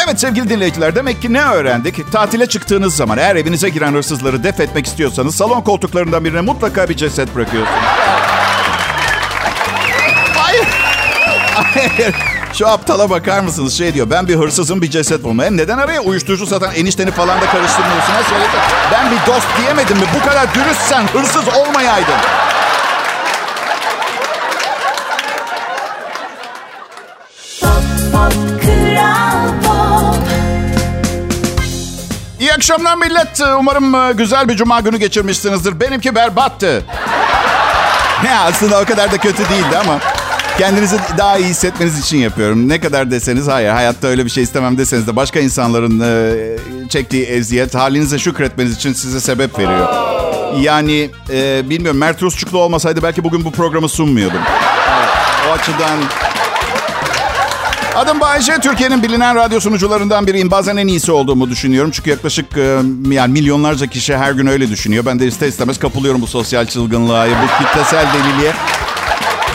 Evet 0.05 0.19
sevgili 0.19 0.49
dinleyiciler 0.49 0.95
demek 0.95 1.21
ki 1.21 1.33
ne 1.33 1.41
öğrendik? 1.43 2.11
Tatile 2.11 2.45
çıktığınız 2.45 2.95
zaman 2.95 3.17
eğer 3.17 3.35
evinize 3.35 3.69
giren 3.69 3.93
hırsızları 3.93 4.43
def 4.43 4.59
etmek 4.59 4.85
istiyorsanız 4.85 5.35
salon 5.35 5.61
koltuklarından 5.61 6.25
birine 6.25 6.41
mutlaka 6.41 6.89
bir 6.89 6.97
ceset 6.97 7.35
bırakıyorsunuz. 7.35 7.79
Hayır. 10.35 10.67
Hayır. 11.55 12.32
Şu 12.53 12.67
aptala 12.67 13.09
bakar 13.09 13.39
mısınız? 13.39 13.77
Şey 13.77 13.93
diyor 13.93 14.09
ben 14.09 14.27
bir 14.27 14.35
hırsızım 14.35 14.81
bir 14.81 14.89
ceset 14.89 15.23
bulma. 15.23 15.43
Hem 15.43 15.57
neden 15.57 15.77
araya 15.77 16.01
uyuşturucu 16.01 16.47
satan 16.47 16.75
enişteni 16.75 17.11
falan 17.11 17.41
da 17.41 17.45
karıştırmıyorsun? 17.45 18.13
Ben 18.91 19.11
bir 19.11 19.17
dost 19.31 19.47
diyemedim 19.61 19.97
mi? 19.97 20.03
Bu 20.15 20.25
kadar 20.29 20.53
dürüstsen 20.55 21.07
hırsız 21.07 21.47
olmayaydın. 21.47 22.13
İyi 32.39 32.53
akşamlar 32.53 32.95
millet. 32.95 33.41
Umarım 33.59 33.95
e, 33.95 34.13
güzel 34.13 34.49
bir 34.49 34.55
cuma 34.55 34.79
günü 34.79 34.97
geçirmişsinizdir. 34.97 35.79
Benimki 35.79 36.15
berbattı. 36.15 36.83
Ne 38.23 38.39
aslında 38.39 38.81
o 38.81 38.85
kadar 38.85 39.11
da 39.11 39.17
kötü 39.17 39.49
değildi 39.49 39.77
ama 39.83 39.99
kendinizi 40.57 40.97
daha 41.17 41.37
iyi 41.37 41.47
hissetmeniz 41.47 41.99
için 41.99 42.17
yapıyorum. 42.17 42.69
Ne 42.69 42.79
kadar 42.79 43.11
deseniz 43.11 43.47
hayır 43.47 43.69
hayatta 43.69 44.07
öyle 44.07 44.25
bir 44.25 44.29
şey 44.29 44.43
istemem 44.43 44.77
deseniz 44.77 45.07
de 45.07 45.15
başka 45.15 45.39
insanların 45.39 45.99
e, 45.99 46.89
çektiği 46.89 47.25
eziyet 47.25 47.75
halinize 47.75 48.19
şükretmeniz 48.19 48.75
için 48.75 48.93
size 48.93 49.19
sebep 49.19 49.59
veriyor. 49.59 49.87
Yani 50.59 51.09
e, 51.29 51.69
bilmiyorum 51.69 51.99
Mert 51.99 52.23
Rusçuklu 52.23 52.59
olmasaydı 52.59 53.03
belki 53.03 53.23
bugün 53.23 53.45
bu 53.45 53.51
programı 53.51 53.89
sunmuyordum. 53.89 54.41
Evet, 54.89 55.09
o 55.49 55.51
açıdan 55.51 55.99
Adım 57.95 58.19
Bayece. 58.19 58.59
Türkiye'nin 58.59 59.03
bilinen 59.03 59.35
radyo 59.35 59.59
sunucularından 59.59 60.27
biriyim. 60.27 60.51
Bazen 60.51 60.77
en 60.77 60.87
iyisi 60.87 61.11
olduğumu 61.11 61.49
düşünüyorum. 61.49 61.91
Çünkü 61.91 62.09
yaklaşık 62.09 62.57
e, 62.57 62.79
yani 63.09 63.31
milyonlarca 63.31 63.87
kişi 63.87 64.17
her 64.17 64.31
gün 64.31 64.47
öyle 64.47 64.69
düşünüyor. 64.69 65.05
Ben 65.05 65.19
de 65.19 65.27
ister 65.27 65.47
istemez 65.47 65.79
kapılıyorum 65.79 66.21
bu 66.21 66.27
sosyal 66.27 66.65
çılgınlığa, 66.65 67.27
bu 67.27 67.63
kitlesel 67.65 68.05
deliliğe. 68.13 68.53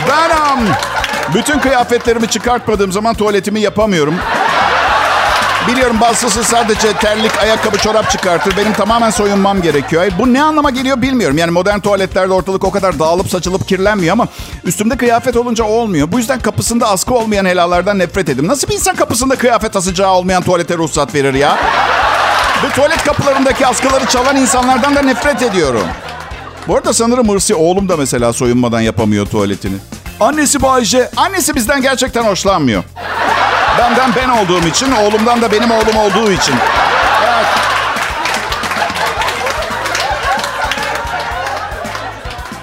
Ben 0.09 0.31
bütün 1.35 1.59
kıyafetlerimi 1.59 2.29
çıkartmadığım 2.29 2.93
zaman 2.93 3.15
tuvaletimi 3.15 3.61
yapamıyorum. 3.61 4.15
Biliyorum 5.69 5.97
bazısı 6.01 6.45
sadece 6.45 6.93
terlik, 6.93 7.39
ayakkabı, 7.39 7.79
çorap 7.79 8.11
çıkartır. 8.11 8.57
Benim 8.57 8.73
tamamen 8.73 9.11
soyunmam 9.11 9.63
gerekiyor. 9.63 10.07
Bu 10.19 10.33
ne 10.33 10.43
anlama 10.43 10.71
geliyor 10.71 11.03
bilmiyorum. 11.03 11.39
Yani 11.39 11.51
modern 11.51 11.79
tuvaletlerde 11.79 12.33
ortalık 12.33 12.65
o 12.65 12.71
kadar 12.71 12.99
dağılıp 12.99 13.31
saçılıp 13.31 13.69
kirlenmiyor 13.69 14.13
ama 14.13 14.29
üstümde 14.65 14.97
kıyafet 14.97 15.37
olunca 15.37 15.65
olmuyor. 15.65 16.13
Bu 16.13 16.19
yüzden 16.19 16.41
kapısında 16.41 16.89
askı 16.89 17.15
olmayan 17.15 17.45
helalardan 17.45 17.99
nefret 17.99 18.29
edim. 18.29 18.49
Nasıl 18.49 18.69
bir 18.69 18.75
insan 18.75 18.97
kapısında 18.97 19.37
kıyafet 19.37 19.77
asacağı 19.77 20.13
olmayan 20.13 20.43
tuvalete 20.43 20.77
ruhsat 20.77 21.15
verir 21.15 21.35
ya? 21.35 21.59
Ve 22.65 22.71
tuvalet 22.75 23.05
kapılarındaki 23.05 23.67
askıları 23.67 24.07
çalan 24.07 24.37
insanlardan 24.37 24.97
da 24.97 25.03
nefret 25.03 25.43
ediyorum. 25.43 25.87
Bu 26.69 26.77
arada 26.77 26.93
sanırım 26.93 27.29
Hırsi 27.29 27.55
oğlum 27.55 27.89
da 27.89 27.97
mesela 27.97 28.33
soyunmadan 28.33 28.81
yapamıyor 28.81 29.27
tuvaletini. 29.27 29.77
Annesi 30.21 30.63
Bayce, 30.63 31.11
annesi 31.17 31.55
bizden 31.55 31.83
gerçekten 31.83 32.23
hoşlanmıyor. 32.23 32.85
Benden 33.79 34.11
ben 34.17 34.29
olduğum 34.29 34.69
için, 34.69 34.93
oğlumdan 34.93 35.43
da 35.43 35.53
benim 35.53 35.71
oğlum 35.71 35.97
olduğu 35.97 36.33
için. 36.33 36.55
Evet. 37.25 37.47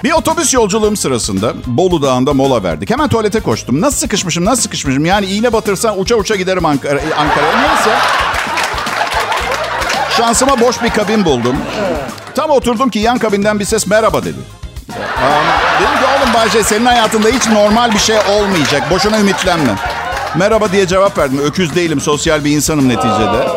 Bir 0.04 0.12
otobüs 0.12 0.54
yolculuğum 0.54 0.96
sırasında 0.96 1.52
Bolu 1.66 2.02
Dağı'nda 2.02 2.32
mola 2.34 2.62
verdik. 2.62 2.90
Hemen 2.90 3.08
tuvalete 3.08 3.40
koştum. 3.40 3.80
Nasıl 3.80 3.98
sıkışmışım, 3.98 4.44
nasıl 4.44 4.62
sıkışmışım. 4.62 5.06
Yani 5.06 5.26
iğne 5.26 5.52
batırsan 5.52 6.00
uça 6.00 6.14
uça 6.14 6.36
giderim 6.36 6.66
Ankara. 6.66 6.94
Neyse. 6.94 7.98
Şansıma 10.16 10.60
boş 10.60 10.82
bir 10.82 10.90
kabin 10.90 11.24
buldum. 11.24 11.56
Tam 12.34 12.50
oturdum 12.50 12.88
ki 12.90 12.98
yan 12.98 13.18
kabinden 13.18 13.60
bir 13.60 13.64
ses 13.64 13.86
merhaba 13.86 14.24
dedi. 14.24 14.38
Aa, 14.92 15.80
dedim 15.80 15.98
ki 16.00 16.05
oğlum 16.26 16.34
Bayce 16.34 16.62
senin 16.62 16.86
hayatında 16.86 17.28
hiç 17.28 17.48
normal 17.48 17.92
bir 17.92 17.98
şey 17.98 18.16
olmayacak. 18.18 18.90
Boşuna 18.90 19.18
ümitlenme. 19.18 19.74
Merhaba 20.36 20.72
diye 20.72 20.86
cevap 20.86 21.18
verdim. 21.18 21.40
Öküz 21.44 21.74
değilim, 21.74 22.00
sosyal 22.00 22.44
bir 22.44 22.50
insanım 22.50 22.88
neticede. 22.88 23.48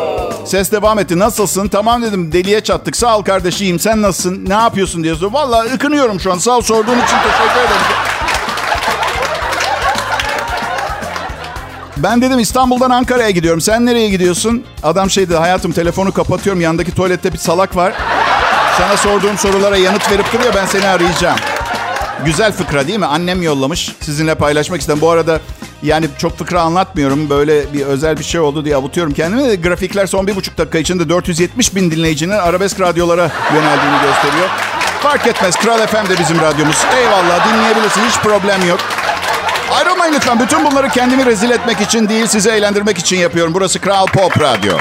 Ses 0.46 0.72
devam 0.72 0.98
etti. 0.98 1.18
Nasılsın? 1.18 1.68
Tamam 1.68 2.02
dedim. 2.02 2.32
Deliye 2.32 2.60
çattık. 2.60 2.96
Sağ 2.96 3.18
ol 3.18 3.22
kardeşim. 3.22 3.78
Sen 3.78 4.02
nasılsın? 4.02 4.44
Ne 4.48 4.54
yapıyorsun 4.54 5.04
diye 5.04 5.14
soruyor. 5.14 5.32
Valla 5.32 5.64
ıkınıyorum 5.64 6.20
şu 6.20 6.32
an. 6.32 6.38
Sağ 6.38 6.56
ol 6.56 6.60
sorduğun 6.60 6.96
için 6.96 7.16
teşekkür 7.16 7.60
ederim. 7.60 7.82
Ben 11.96 12.22
dedim 12.22 12.38
İstanbul'dan 12.38 12.90
Ankara'ya 12.90 13.30
gidiyorum. 13.30 13.60
Sen 13.60 13.86
nereye 13.86 14.08
gidiyorsun? 14.08 14.64
Adam 14.82 15.10
şey 15.10 15.28
dedi. 15.28 15.36
Hayatım 15.36 15.72
telefonu 15.72 16.12
kapatıyorum. 16.12 16.60
Yandaki 16.60 16.94
tuvalette 16.94 17.32
bir 17.32 17.38
salak 17.38 17.76
var. 17.76 17.92
Sana 18.78 18.96
sorduğum 18.96 19.38
sorulara 19.38 19.76
yanıt 19.76 20.10
verip 20.10 20.32
duruyor. 20.32 20.54
Ben 20.54 20.66
seni 20.66 20.86
arayacağım. 20.86 21.38
Güzel 22.24 22.52
fıkra 22.52 22.86
değil 22.86 22.98
mi? 22.98 23.06
Annem 23.06 23.42
yollamış. 23.42 23.92
Sizinle 24.00 24.34
paylaşmak 24.34 24.80
istedim. 24.80 25.00
Bu 25.00 25.10
arada 25.10 25.40
yani 25.82 26.08
çok 26.18 26.38
fıkra 26.38 26.60
anlatmıyorum. 26.62 27.30
Böyle 27.30 27.72
bir 27.72 27.82
özel 27.82 28.18
bir 28.18 28.24
şey 28.24 28.40
oldu 28.40 28.64
diye 28.64 28.76
avutuyorum 28.76 29.12
kendimi. 29.12 29.60
Grafikler 29.62 30.06
son 30.06 30.26
bir 30.26 30.36
buçuk 30.36 30.58
dakika 30.58 30.78
içinde 30.78 31.08
470 31.08 31.74
bin 31.74 31.90
dinleyicinin 31.90 32.32
arabesk 32.32 32.80
radyolara 32.80 33.30
yöneldiğini 33.54 34.00
gösteriyor. 34.02 34.48
Fark 35.02 35.26
etmez. 35.26 35.56
Kral 35.56 35.86
FM 35.86 36.10
de 36.10 36.18
bizim 36.18 36.40
radyomuz. 36.40 36.76
Eyvallah 36.96 37.48
dinleyebilirsin. 37.52 38.02
Hiç 38.08 38.16
problem 38.18 38.68
yok. 38.68 38.80
Ayrılmayın 39.72 40.14
lütfen. 40.14 40.40
Bütün 40.40 40.64
bunları 40.64 40.88
kendimi 40.88 41.26
rezil 41.26 41.50
etmek 41.50 41.80
için 41.80 42.08
değil, 42.08 42.26
sizi 42.26 42.50
eğlendirmek 42.50 42.98
için 42.98 43.16
yapıyorum. 43.16 43.54
Burası 43.54 43.78
Kral 43.80 44.06
Pop 44.06 44.40
Radyo. 44.40 44.72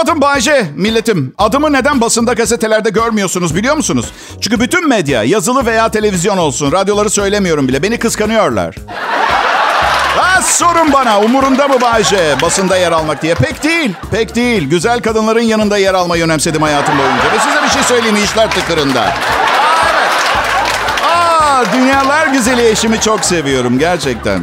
Benim 0.00 0.10
adım 0.10 0.20
Bayce, 0.20 0.66
milletim. 0.76 1.34
Adımı 1.38 1.72
neden 1.72 2.00
basında 2.00 2.32
gazetelerde 2.32 2.90
görmüyorsunuz 2.90 3.56
biliyor 3.56 3.76
musunuz? 3.76 4.06
Çünkü 4.40 4.60
bütün 4.60 4.88
medya, 4.88 5.22
yazılı 5.24 5.66
veya 5.66 5.88
televizyon 5.88 6.38
olsun, 6.38 6.72
radyoları 6.72 7.10
söylemiyorum 7.10 7.68
bile. 7.68 7.82
Beni 7.82 7.98
kıskanıyorlar. 7.98 8.74
Ha, 10.16 10.42
sorun 10.42 10.92
bana, 10.92 11.20
umurunda 11.20 11.68
mı 11.68 11.80
Bayce 11.80 12.36
basında 12.42 12.76
yer 12.76 12.92
almak 12.92 13.22
diye? 13.22 13.34
Pek 13.34 13.64
değil, 13.64 13.94
pek 14.10 14.34
değil. 14.34 14.70
Güzel 14.70 15.02
kadınların 15.02 15.40
yanında 15.40 15.78
yer 15.78 15.94
almayı 15.94 16.24
önemsedim 16.24 16.62
hayatım 16.62 16.98
boyunca. 16.98 17.32
Ve 17.32 17.38
size 17.38 17.62
bir 17.62 17.68
şey 17.68 17.82
söyleyeyim, 17.82 18.18
işler 18.24 18.50
tıkırında. 18.50 19.14
Dünyalar 21.72 22.26
güzeli 22.26 22.68
eşimi 22.68 23.00
çok 23.00 23.24
seviyorum 23.24 23.78
gerçekten. 23.78 24.40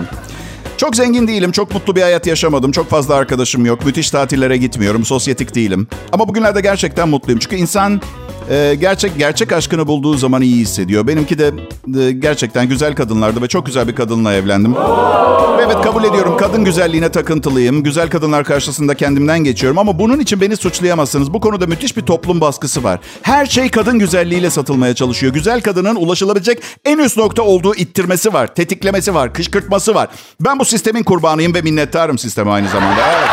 Çok 0.77 0.95
zengin 0.95 1.27
değilim, 1.27 1.51
çok 1.51 1.73
mutlu 1.73 1.95
bir 1.95 2.01
hayat 2.01 2.27
yaşamadım. 2.27 2.71
Çok 2.71 2.89
fazla 2.89 3.15
arkadaşım 3.15 3.65
yok, 3.65 3.85
müthiş 3.85 4.11
tatillere 4.11 4.57
gitmiyorum, 4.57 5.05
sosyetik 5.05 5.55
değilim. 5.55 5.87
Ama 6.11 6.27
bugünlerde 6.27 6.61
gerçekten 6.61 7.09
mutluyum. 7.09 7.39
Çünkü 7.39 7.55
insan 7.55 8.01
e, 8.49 8.75
gerçek 8.75 9.17
gerçek 9.17 9.51
aşkını 9.51 9.87
bulduğu 9.87 10.17
zaman 10.17 10.41
iyi 10.41 10.55
hissediyor. 10.55 11.07
Benimki 11.07 11.39
de 11.39 11.51
e, 11.99 12.11
gerçekten 12.11 12.69
güzel 12.69 12.95
kadınlardı 12.95 13.41
ve 13.41 13.47
çok 13.47 13.65
güzel 13.65 13.87
bir 13.87 13.95
kadınla 13.95 14.33
evlendim. 14.33 14.75
Ve 14.75 15.67
Evet 15.67 15.81
kabul 15.81 16.03
ediyorum, 16.03 16.37
kadın 16.37 16.65
güzelliğine 16.65 17.09
takıntılıyım. 17.09 17.83
Güzel 17.83 18.09
kadınlar 18.09 18.43
karşısında 18.43 18.95
kendimden 18.95 19.39
geçiyorum. 19.39 19.77
Ama 19.77 19.99
bunun 19.99 20.19
için 20.19 20.41
beni 20.41 20.57
suçlayamazsınız. 20.57 21.33
Bu 21.33 21.39
konuda 21.39 21.67
müthiş 21.67 21.97
bir 21.97 22.01
toplum 22.01 22.41
baskısı 22.41 22.83
var. 22.83 22.99
Her 23.21 23.45
şey 23.45 23.69
kadın 23.69 23.99
güzelliğiyle 23.99 24.49
satılmaya 24.49 24.95
çalışıyor. 24.95 25.33
Güzel 25.33 25.61
kadının 25.61 25.95
ulaşılabilecek 25.95 26.59
en 26.85 26.97
üst 26.97 27.17
nokta 27.17 27.41
olduğu 27.43 27.75
ittirmesi 27.75 28.33
var, 28.33 28.55
tetiklemesi 28.55 29.15
var, 29.15 29.33
kışkırtması 29.33 29.95
var. 29.95 30.07
Ben 30.39 30.59
bu 30.59 30.65
sistemin 30.65 31.03
kurbanıyım 31.03 31.53
ve 31.53 31.61
minnettarım 31.61 32.17
sisteme 32.17 32.51
aynı 32.51 32.69
zamanda. 32.69 33.01
Evet. 33.11 33.29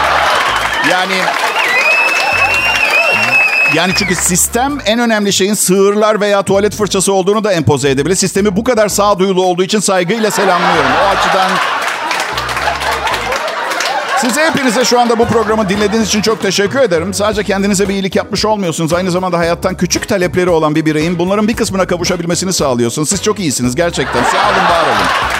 Yani 0.91 1.15
yani 3.75 3.93
çünkü 3.97 4.15
sistem 4.15 4.79
en 4.85 4.99
önemli 4.99 5.33
şeyin 5.33 5.55
sığırlar 5.55 6.21
veya 6.21 6.43
tuvalet 6.43 6.75
fırçası 6.75 7.13
olduğunu 7.13 7.45
da 7.45 7.53
empoze 7.53 7.91
edebilir. 7.91 8.15
Sistemi 8.15 8.57
bu 8.57 8.65
kadar 8.65 8.89
sağduyulu 8.89 9.45
olduğu 9.45 9.63
için 9.63 9.81
saygıyla 9.81 10.31
selamlıyorum. 10.31 10.91
O 11.05 11.09
açıdan 11.09 11.51
Size 14.19 14.45
hepinize 14.45 14.85
şu 14.85 15.01
anda 15.01 15.19
bu 15.19 15.25
programı 15.25 15.69
dinlediğiniz 15.69 16.09
için 16.09 16.23
çok 16.23 16.43
teşekkür 16.43 16.81
ederim. 16.81 17.15
Sadece 17.15 17.45
kendinize 17.45 17.89
bir 17.89 17.95
iyilik 17.95 18.17
yapmış 18.17 18.45
olmuyorsunuz. 18.45 18.93
Aynı 18.93 19.11
zamanda 19.11 19.39
hayattan 19.39 19.75
küçük 19.75 20.09
talepleri 20.09 20.51
olan 20.51 20.75
bir 20.75 20.87
bireyin 20.87 21.19
bunların 21.19 21.49
bir 21.49 21.57
kısmına 21.57 21.87
kavuşabilmesini 21.87 22.53
sağlıyorsunuz. 22.53 23.09
Siz 23.09 23.23
çok 23.23 23.41
iyisiniz 23.41 23.75
gerçekten. 23.75 24.23
Sağ 24.23 24.51
olun, 24.51 24.65
var 24.71 24.85
olun. 24.85 25.34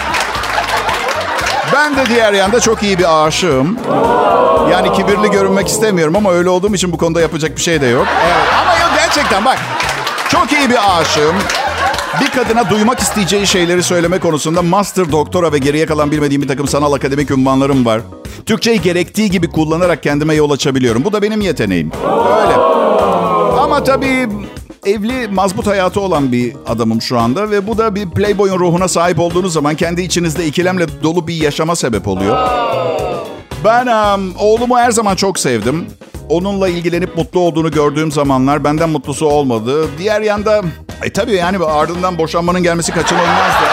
Ben 1.73 1.95
de 1.95 2.05
diğer 2.09 2.33
yanda 2.33 2.59
çok 2.59 2.83
iyi 2.83 2.99
bir 2.99 3.25
aşığım. 3.25 3.77
Yani 4.71 4.93
kibirli 4.93 5.31
görünmek 5.31 5.67
istemiyorum 5.67 6.15
ama 6.15 6.31
öyle 6.31 6.49
olduğum 6.49 6.75
için 6.75 6.91
bu 6.91 6.97
konuda 6.97 7.21
yapacak 7.21 7.57
bir 7.57 7.61
şey 7.61 7.81
de 7.81 7.85
yok. 7.85 8.07
Evet. 8.25 8.35
Ama 8.61 8.71
yok 8.71 8.89
gerçekten 8.95 9.45
bak. 9.45 9.57
Çok 10.29 10.51
iyi 10.51 10.69
bir 10.69 10.99
aşığım. 10.99 11.35
Bir 12.21 12.29
kadına 12.29 12.69
duymak 12.69 12.99
isteyeceği 12.99 13.47
şeyleri 13.47 13.83
söyleme 13.83 14.19
konusunda 14.19 14.61
master, 14.61 15.11
doktora 15.11 15.51
ve 15.51 15.57
geriye 15.57 15.85
kalan 15.85 16.11
bilmediğim 16.11 16.41
bir 16.41 16.47
takım 16.47 16.67
sanal 16.67 16.93
akademik 16.93 17.31
ünvanlarım 17.31 17.85
var. 17.85 18.01
Türkçeyi 18.45 18.81
gerektiği 18.81 19.31
gibi 19.31 19.51
kullanarak 19.51 20.03
kendime 20.03 20.33
yol 20.33 20.51
açabiliyorum. 20.51 21.03
Bu 21.05 21.13
da 21.13 21.21
benim 21.21 21.41
yeteneğim. 21.41 21.91
Öyle. 22.03 22.55
Ama 23.61 23.83
tabii 23.83 24.29
evli 24.85 25.27
mazbut 25.27 25.67
hayatı 25.67 26.01
olan 26.01 26.31
bir 26.31 26.53
adamım 26.67 27.01
şu 27.01 27.19
anda 27.19 27.51
ve 27.51 27.67
bu 27.67 27.77
da 27.77 27.95
bir 27.95 28.09
playboy'un 28.09 28.59
ruhuna 28.59 28.87
sahip 28.87 29.19
olduğunuz 29.19 29.53
zaman 29.53 29.75
kendi 29.75 30.01
içinizde 30.01 30.45
ikilemle 30.45 30.85
dolu 31.03 31.27
bir 31.27 31.35
yaşama 31.35 31.75
sebep 31.75 32.07
oluyor. 32.07 32.37
Ben 33.63 33.87
um, 33.87 34.35
oğlumu 34.39 34.77
her 34.77 34.91
zaman 34.91 35.15
çok 35.15 35.39
sevdim. 35.39 35.85
Onunla 36.29 36.69
ilgilenip 36.69 37.17
mutlu 37.17 37.39
olduğunu 37.39 37.71
gördüğüm 37.71 38.11
zamanlar 38.11 38.63
benden 38.63 38.89
mutlusu 38.89 39.25
olmadı. 39.25 39.87
Diğer 39.97 40.21
yanda 40.21 40.61
e 41.03 41.09
tabii 41.09 41.33
yani 41.33 41.65
ardından 41.65 42.17
boşanmanın 42.17 42.63
gelmesi 42.63 42.91
kaçınılmazdı. 42.91 43.65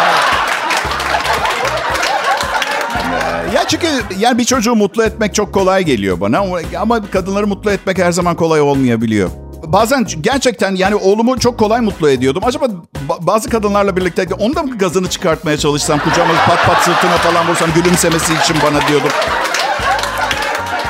Ya 3.55 3.64
çünkü 3.68 3.87
yani 4.18 4.38
bir 4.38 4.44
çocuğu 4.44 4.75
mutlu 4.75 5.05
etmek 5.05 5.35
çok 5.35 5.55
kolay 5.55 5.85
geliyor 5.85 6.20
bana 6.20 6.44
ama 6.81 7.11
kadınları 7.11 7.46
mutlu 7.46 7.70
etmek 7.70 7.98
her 7.98 8.12
zaman 8.12 8.37
kolay 8.37 8.61
olmayabiliyor. 8.61 9.31
Bazen 9.72 10.06
gerçekten 10.20 10.74
yani 10.76 10.94
oğlumu 10.94 11.38
çok 11.38 11.58
kolay 11.58 11.80
mutlu 11.80 12.11
ediyordum. 12.11 12.42
Acaba 12.46 12.64
ba- 13.08 13.26
bazı 13.26 13.50
kadınlarla 13.50 13.96
birlikte 13.96 14.26
onu 14.38 14.54
da 14.56 14.62
mı 14.62 14.78
gazını 14.78 15.11
çıkartmaya 15.11 15.58
çalışsam, 15.58 15.98
kucağıma 15.98 16.35
pat 16.46 16.66
pat 16.66 16.82
sırtına 16.82 17.16
falan 17.16 17.48
vursam 17.48 17.70
gülümsemesi 17.74 18.32
için 18.35 18.56
bana 18.64 18.88
diyordum. 18.88 19.11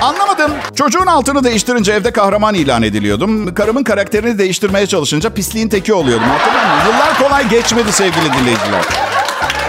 Anlamadım. 0.03 0.53
Çocuğun 0.75 1.07
altını 1.07 1.45
değiştirince 1.45 1.93
evde 1.93 2.11
kahraman 2.11 2.55
ilan 2.55 2.83
ediliyordum. 2.83 3.55
Karımın 3.55 3.85
karakterini 3.85 4.39
değiştirmeye 4.39 4.87
çalışınca 4.87 5.31
pisliğin 5.31 5.69
teki 5.69 5.95
oluyordum. 5.95 6.29
Hatırlıyor 6.29 6.65
musun? 6.77 6.93
Yıllar 6.93 7.19
kolay 7.19 7.49
geçmedi 7.49 7.93
sevgili 7.93 8.33
dinleyiciler. 8.33 8.85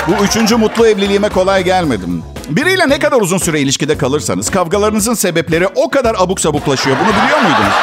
Bu 0.08 0.24
üçüncü 0.26 0.56
mutlu 0.56 0.88
evliliğime 0.88 1.30
kolay 1.30 1.64
gelmedim. 1.64 2.24
Biriyle 2.50 2.90
ne 2.90 3.00
kadar 3.00 3.22
uzun 3.22 3.38
süre 3.38 3.60
ilişkide 3.60 3.98
kalırsanız 3.98 4.50
kavgalarınızın 4.52 5.14
sebepleri 5.14 5.68
o 5.68 5.90
kadar 5.90 6.16
abuk 6.20 6.40
sabuklaşıyor. 6.40 6.96
Bunu 7.00 7.24
biliyor 7.24 7.40
muydunuz? 7.40 7.74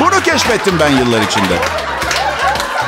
Bunu 0.00 0.22
keşfettim 0.22 0.74
ben 0.80 0.88
yıllar 0.88 1.20
içinde. 1.20 1.54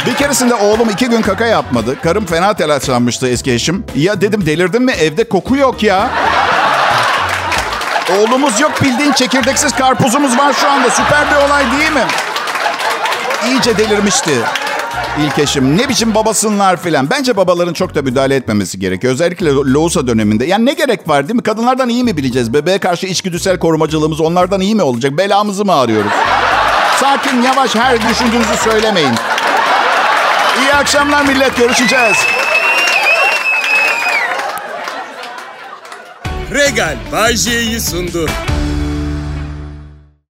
Bir 0.06 0.14
keresinde 0.14 0.54
oğlum 0.54 0.90
iki 0.90 1.08
gün 1.08 1.22
kaka 1.22 1.46
yapmadı. 1.46 1.96
Karım 2.02 2.26
fena 2.26 2.54
telaşlanmıştı 2.54 3.28
eski 3.28 3.52
eşim. 3.52 3.84
Ya 3.96 4.20
dedim 4.20 4.46
delirdin 4.46 4.82
mi? 4.82 4.92
Evde 4.92 5.24
koku 5.24 5.56
yok 5.56 5.82
ya. 5.82 6.10
Oğlumuz 8.18 8.60
yok 8.60 8.72
bildiğin 8.82 9.12
çekirdeksiz 9.12 9.72
karpuzumuz 9.72 10.38
var 10.38 10.52
şu 10.52 10.70
anda. 10.70 10.90
Süper 10.90 11.30
bir 11.30 11.36
olay 11.48 11.64
değil 11.78 11.92
mi? 11.92 12.04
İyice 13.48 13.78
delirmişti 13.78 14.32
ilk 15.20 15.38
eşim. 15.38 15.79
Ne 15.79 15.88
biçim 15.88 16.14
babasınlar 16.14 16.77
filan. 16.77 17.11
Bence 17.11 17.37
babaların 17.37 17.72
çok 17.72 17.94
da 17.94 18.03
müdahale 18.03 18.37
etmemesi 18.37 18.79
gerekiyor. 18.79 19.12
Özellikle 19.12 19.51
loğusa 19.51 20.07
döneminde. 20.07 20.44
Yani 20.46 20.66
ne 20.66 20.72
gerek 20.72 21.09
var 21.09 21.29
değil 21.29 21.37
mi? 21.37 21.42
Kadınlardan 21.42 21.88
iyi 21.88 22.05
mi 22.05 22.16
bileceğiz? 22.16 22.55
Bebeğe 22.55 22.79
karşı 22.79 23.07
içgüdüsel 23.07 23.59
korumacılığımız 23.59 24.20
onlardan 24.20 24.61
iyi 24.61 24.75
mi 24.75 24.83
olacak? 24.83 25.18
Belamızı 25.18 25.64
mı 25.64 25.75
arıyoruz? 25.75 26.12
Sakin, 27.01 27.42
yavaş, 27.42 27.75
her 27.75 28.09
düşündüğünüzü 28.09 28.57
söylemeyin. 28.64 29.14
İyi 30.62 30.75
akşamlar 30.75 31.25
millet. 31.25 31.57
Görüşeceğiz. 31.57 32.16
Regal 36.55 36.96
Bay 37.12 37.37
sundu. 37.81 38.29